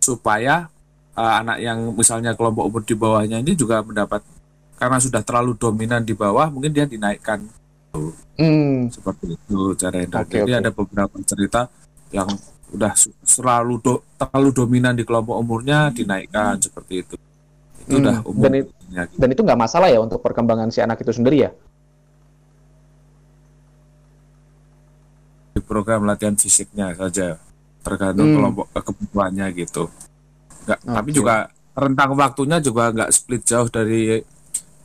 [0.00, 0.68] supaya
[1.16, 4.24] eh, anak yang misalnya kelompok umur di bawahnya ini juga mendapat
[4.78, 7.44] karena sudah terlalu dominan di bawah mungkin dia dinaikkan.
[8.38, 10.60] Hmm, seperti itu cara yang Oke, jadi oke.
[10.62, 11.66] ada beberapa cerita
[12.14, 12.28] yang
[12.68, 12.92] udah
[13.22, 17.14] selalu do- terlalu dominan di kelompok umurnya dinaikkan seperti itu
[17.80, 18.72] itu Hmm, udah umum dan it-
[19.14, 21.50] dan itu nggak masalah ya untuk perkembangan si anak itu sendiri ya?
[25.50, 27.34] di program latihan fisiknya saja
[27.82, 28.36] tergantung Hmm.
[28.36, 29.88] kelompok kebutuhannya gitu
[30.66, 31.16] nggak tapi Oke.
[31.16, 31.34] juga
[31.72, 34.20] rentang waktunya juga nggak split jauh dari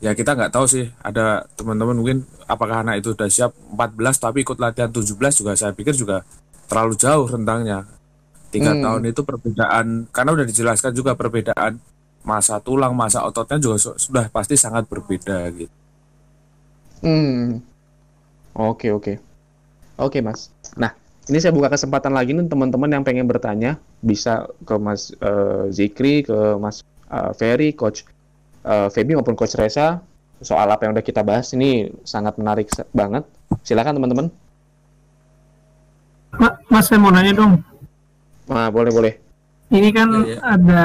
[0.00, 4.42] ya kita nggak tahu sih ada teman-teman mungkin apakah anak itu sudah siap 14 tapi
[4.42, 6.24] ikut latihan 17 juga saya pikir juga
[6.66, 7.84] terlalu jauh rentangnya.
[8.50, 8.82] Tiga Hmm.
[8.82, 11.78] tahun itu perbedaan karena udah dijelaskan juga perbedaan
[12.22, 15.74] masa tulang, masa ototnya juga su- sudah pasti sangat berbeda gitu.
[17.04, 17.60] Hmm.
[18.54, 19.18] Oke, oke.
[19.98, 20.48] Oke, Mas.
[20.74, 20.94] Nah,
[21.26, 26.24] ini saya buka kesempatan lagi nih teman-teman yang pengen bertanya bisa ke Mas eh, Zikri,
[26.24, 28.06] ke Mas eh, Ferry, Coach
[28.64, 30.00] eh, Feby maupun Coach Reza
[30.40, 33.26] soal apa yang udah kita bahas ini sangat menarik banget.
[33.62, 34.26] Silakan teman-teman.
[36.36, 37.60] Ma- Mas saya mau nanya dong.
[38.44, 39.12] Nah, boleh boleh.
[39.68, 40.38] Ini kan Iya, iya.
[40.44, 40.82] ada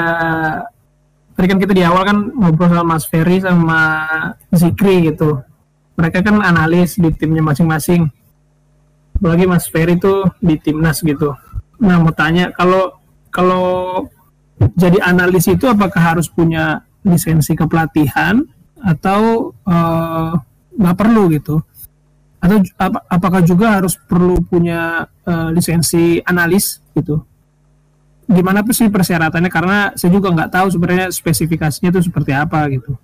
[1.34, 3.80] tadi kan kita di awal kan ngobrol sama Mas Ferry sama
[4.50, 5.40] Zikri gitu.
[5.94, 8.08] Mereka kan analis di timnya masing-masing.
[9.14, 11.36] Apalagi Mas Ferry tuh di timnas gitu.
[11.78, 12.96] Nah mau tanya kalau
[13.28, 13.64] kalau
[14.76, 18.40] jadi analis itu apakah harus punya lisensi kepelatihan
[18.80, 20.32] atau eh,
[20.72, 21.60] nggak perlu gitu?
[22.40, 27.20] Atau ap- apakah juga harus perlu punya eh, lisensi analis gitu?
[28.30, 32.94] gimana sih persyaratannya karena saya juga nggak tahu sebenarnya spesifikasinya itu seperti apa gitu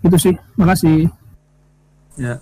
[0.00, 1.12] itu sih makasih
[2.16, 2.40] Ya.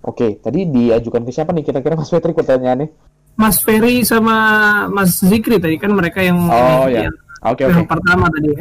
[0.00, 2.88] Oke, tadi diajukan ke siapa nih kira-kira Mas Patrick pertanyaannya?
[3.36, 4.36] Mas Ferry sama
[4.88, 7.08] Mas Zikri tadi kan mereka yang Oh ya.
[7.08, 7.14] yang,
[7.44, 7.72] Oke, oke.
[7.76, 8.56] yang pertama tadi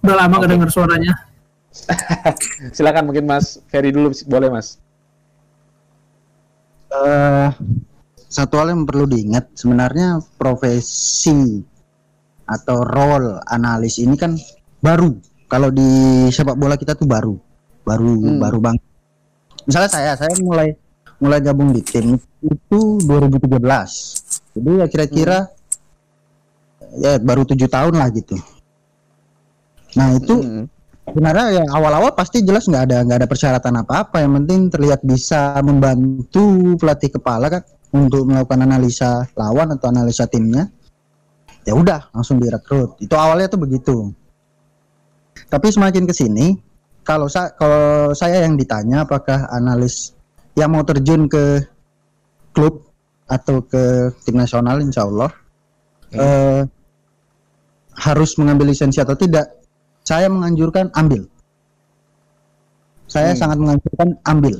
[0.00, 0.54] udah lama nggak Oke.
[0.56, 1.12] dengar suaranya
[2.76, 4.76] Silakan mungkin Mas Ferry dulu boleh, Mas.
[6.92, 7.48] eh
[8.28, 11.64] satu hal yang perlu diingat sebenarnya profesi
[12.44, 14.36] atau role analis ini kan
[14.76, 15.16] baru
[15.48, 15.88] kalau di
[16.28, 17.32] sepak bola kita tuh baru
[17.84, 18.36] baru Hmm.
[18.40, 18.76] baru bang
[19.64, 20.76] misalnya saya saya mulai
[21.16, 23.40] mulai gabung di tim itu 2013
[24.52, 25.38] jadi ya kira-kira
[27.00, 28.36] ya baru tujuh tahun lah gitu
[29.96, 30.64] nah itu Hmm.
[31.12, 34.24] Sebenarnya ya awal-awal pasti jelas nggak ada nggak ada persyaratan apa-apa.
[34.24, 40.64] Yang penting terlihat bisa membantu pelatih kepala kan untuk melakukan analisa lawan atau analisa timnya.
[41.68, 42.96] Ya udah langsung direkrut.
[42.98, 44.10] Itu awalnya tuh begitu.
[45.52, 46.56] Tapi semakin ke sini
[47.04, 50.16] kalau saya kalau saya yang ditanya apakah analis
[50.56, 51.60] yang mau terjun ke
[52.56, 52.88] klub
[53.28, 55.30] atau ke tim nasional insya Allah
[56.12, 56.62] eh,
[57.96, 59.61] harus mengambil lisensi atau tidak
[60.02, 61.26] saya menganjurkan ambil.
[63.06, 63.40] Saya Hmm.
[63.40, 64.54] sangat menganjurkan ambil.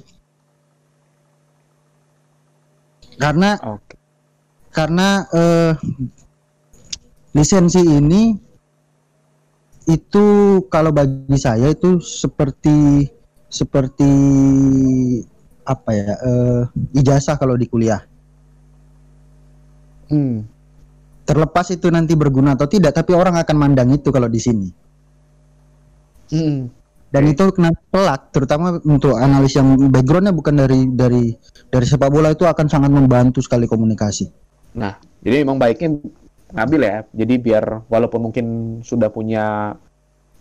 [3.18, 3.94] Karena Oke.
[4.72, 5.72] karena eh,
[7.36, 8.34] lisensi ini
[9.88, 10.26] itu
[10.70, 13.06] kalau bagi saya itu seperti
[13.52, 14.10] seperti
[15.62, 16.62] apa ya eh,
[16.98, 18.00] ijazah kalau di kuliah.
[20.12, 20.44] Hmm.
[21.22, 24.81] Terlepas itu nanti berguna atau tidak, tapi orang akan mandang itu kalau di sini.
[26.32, 26.72] Hmm.
[27.12, 31.36] dan itu kena pelak terutama untuk analis yang backgroundnya bukan dari dari
[31.68, 34.32] dari sepak bola itu akan sangat membantu sekali komunikasi
[34.72, 36.00] Nah, jadi memang baiknya
[36.52, 36.98] ngambil ya.
[37.12, 38.46] Jadi biar walaupun mungkin
[38.84, 39.76] sudah punya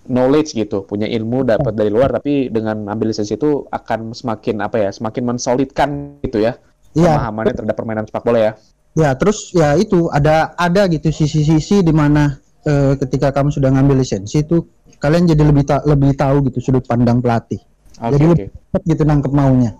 [0.07, 4.77] knowledge gitu, punya ilmu dapat dari luar, tapi dengan ambil lisensi itu akan semakin apa
[4.81, 5.89] ya, semakin mensolidkan
[6.25, 6.57] gitu ya,
[6.97, 8.53] Iya pemahamannya terhadap permainan sepak bola ya.
[8.91, 12.35] ya terus ya itu ada ada gitu sisi-sisi di mana
[12.65, 14.65] eh, ketika kamu sudah ngambil lisensi itu
[15.01, 17.57] kalian jadi lebih ta- lebih tahu gitu sudut pandang pelatih
[18.01, 18.45] Oke Jadi oke.
[18.49, 19.71] Cepat gitu nangkep maunya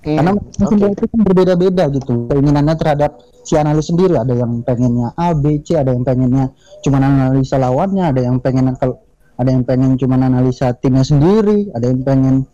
[0.00, 0.40] Hmm, karena oke.
[0.48, 5.60] masing-masing itu kan berbeda-beda gitu keinginannya terhadap si analis sendiri ada yang pengennya A B
[5.60, 8.96] C ada yang pengennya cuma analisa lawannya ada yang pengen kalau
[9.36, 12.48] ada yang pengen cuma analisa timnya sendiri ada yang pengen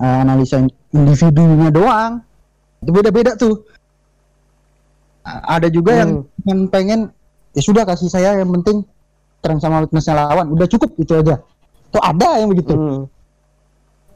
[0.00, 0.64] uh, analisa
[0.96, 2.24] individunya doang
[2.80, 3.60] itu beda-beda tuh
[5.24, 6.24] ada juga Hmm.
[6.48, 7.00] yang pengen
[7.54, 8.86] ya sudah kasih saya yang penting
[9.40, 10.52] terang sama weaknessnya lawan.
[10.52, 11.40] Udah cukup itu aja.
[11.90, 12.72] Tuh ada yang begitu?
[12.76, 13.04] Hmm.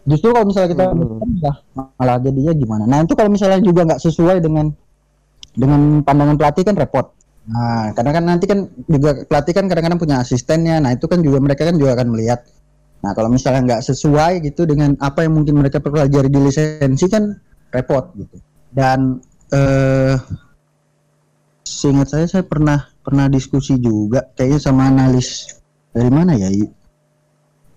[0.05, 1.41] justru kalau misalnya kita Hmm.
[1.41, 1.53] ya,
[1.97, 2.85] malah jadinya gimana?
[2.85, 4.68] Nah itu kalau misalnya juga nggak sesuai dengan
[5.57, 7.09] dengan pandangan pelatih kan repot.
[7.49, 10.76] Nah karena kan nanti kan juga pelatih kan kadang-kadang punya asistennya.
[10.76, 12.45] Nah itu kan juga mereka kan juga akan melihat.
[13.01, 17.32] Nah kalau misalnya nggak sesuai gitu dengan apa yang mungkin mereka pelajari di lisensi kan
[17.72, 18.37] repot gitu.
[18.76, 19.24] Dan
[19.57, 20.20] eh
[21.74, 25.58] seingat saya saya pernah pernah diskusi juga kayaknya sama analis
[25.90, 26.48] dari mana ya?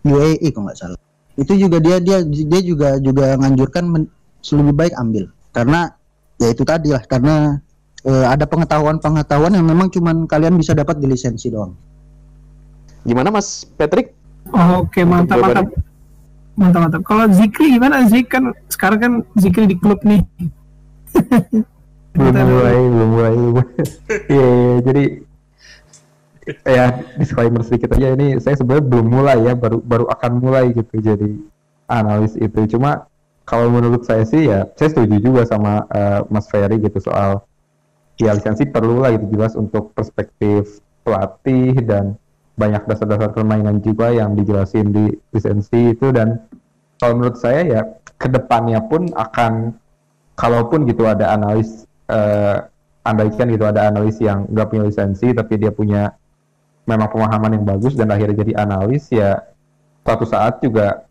[0.06, 1.00] UAE kalau nggak salah.
[1.38, 5.28] Itu juga dia dia dia juga juga menganjurkan men- lebih baik ambil.
[5.52, 5.92] Karena
[6.38, 7.60] ya itu tadi lah karena
[8.06, 11.74] eh, ada pengetahuan-pengetahuan yang memang cuman kalian bisa dapat di lisensi doang.
[13.04, 14.14] Gimana Mas Patrick?
[14.48, 15.66] oke mantap mantap.
[16.56, 17.02] Mantap mantap.
[17.04, 18.08] Kalau Zikri gimana?
[18.08, 20.24] Zik kan sekarang kan Zikri di klub nih
[22.18, 23.34] belum mulai belum mulai.
[23.38, 23.68] Mulai.
[24.28, 25.04] Iya iya, jadi
[26.64, 26.86] ya
[27.20, 28.18] disclaimer sedikit aja.
[28.18, 31.30] Ini saya sebenarnya belum mulai ya baru baru akan mulai gitu jadi
[31.88, 32.78] analis itu.
[32.78, 33.06] Cuma
[33.48, 37.46] kalau menurut saya sih ya saya setuju juga sama eh, Mas Ferry gitu soal
[38.18, 42.18] ya lisensi perlu lah gitu jelas untuk perspektif pelatih dan
[42.58, 46.10] banyak dasar-dasar permainan juga yang dijelasin di lisensi itu.
[46.10, 46.42] Dan
[46.98, 47.82] kalau menurut saya ya
[48.18, 49.78] ke depannya pun akan
[50.34, 52.58] kalaupun gitu ada analis eh,
[53.08, 56.12] andaikan gitu ada analis yang nggak punya lisensi tapi dia punya
[56.88, 59.44] memang pemahaman yang bagus dan akhirnya jadi analis ya
[60.08, 61.04] suatu saat juga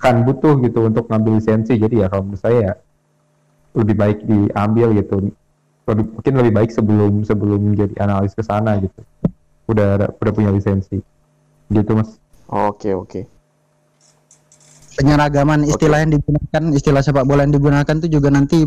[0.00, 1.76] kan butuh gitu untuk ngambil lisensi.
[1.76, 2.72] Jadi ya kalau menurut saya ya
[3.76, 5.30] lebih baik diambil gitu.
[5.86, 9.00] Lebih, mungkin lebih baik sebelum sebelum jadi analis ke sana gitu.
[9.70, 10.98] Udah ada- udah punya lisensi.
[11.70, 12.18] Gitu mas.
[12.50, 13.28] Oke oke.
[14.98, 18.66] Penyeragaman istilah yang digunakan, istilah sepak bola yang digunakan itu juga nanti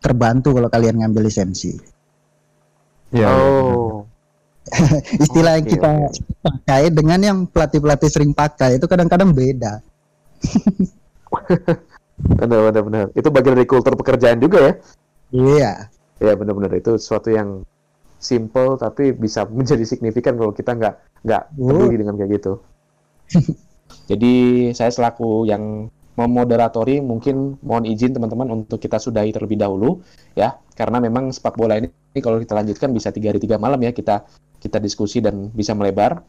[0.00, 1.76] terbantu kalau kalian ngambil lisensi.
[3.12, 4.08] ya Oh.
[5.24, 5.90] Istilah yang Oke, kita
[6.40, 9.82] pakai dengan yang pelatih-pelatih sering pakai itu kadang-kadang beda.
[12.20, 13.06] Benar benar benar.
[13.16, 14.72] Itu bagian dari kultur pekerjaan juga ya.
[15.32, 15.72] Iya.
[16.20, 17.64] Ya benar-benar itu sesuatu yang
[18.20, 22.52] simple tapi bisa menjadi signifikan kalau kita nggak nggak peduli dengan kayak gitu.
[24.10, 24.34] Jadi
[24.76, 25.88] saya selaku yang
[26.18, 30.02] memoderatori mungkin mohon izin teman-teman untuk kita sudahi terlebih dahulu
[30.34, 33.78] ya karena memang sepak bola ini, ini kalau kita lanjutkan bisa tiga hari tiga malam
[33.84, 34.26] ya kita
[34.60, 36.20] kita diskusi dan bisa melebar.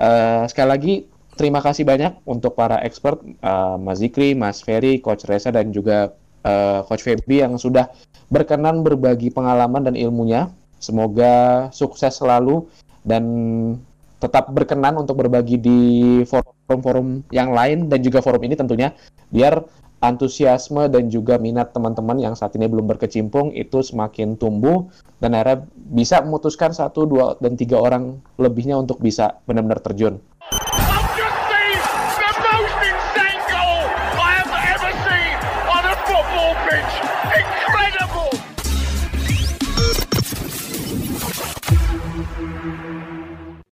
[0.00, 0.94] Eh, sekali lagi
[1.36, 6.16] terima kasih banyak untuk para expert eh, Mas Zikri, Mas Ferry, Coach Reza dan juga
[6.42, 7.92] eh, Coach Feby yang sudah
[8.32, 10.48] berkenan berbagi pengalaman dan ilmunya.
[10.80, 12.68] Semoga sukses selalu
[13.08, 13.24] dan
[14.24, 15.80] tetap berkenan untuk berbagi di
[16.24, 18.96] forum-forum yang lain dan juga forum ini tentunya
[19.28, 19.60] biar
[20.00, 24.88] antusiasme dan juga minat teman-teman yang saat ini belum berkecimpung itu semakin tumbuh
[25.20, 30.20] dan akhirnya bisa memutuskan satu, dua, dan tiga orang lebihnya untuk bisa benar-benar terjun.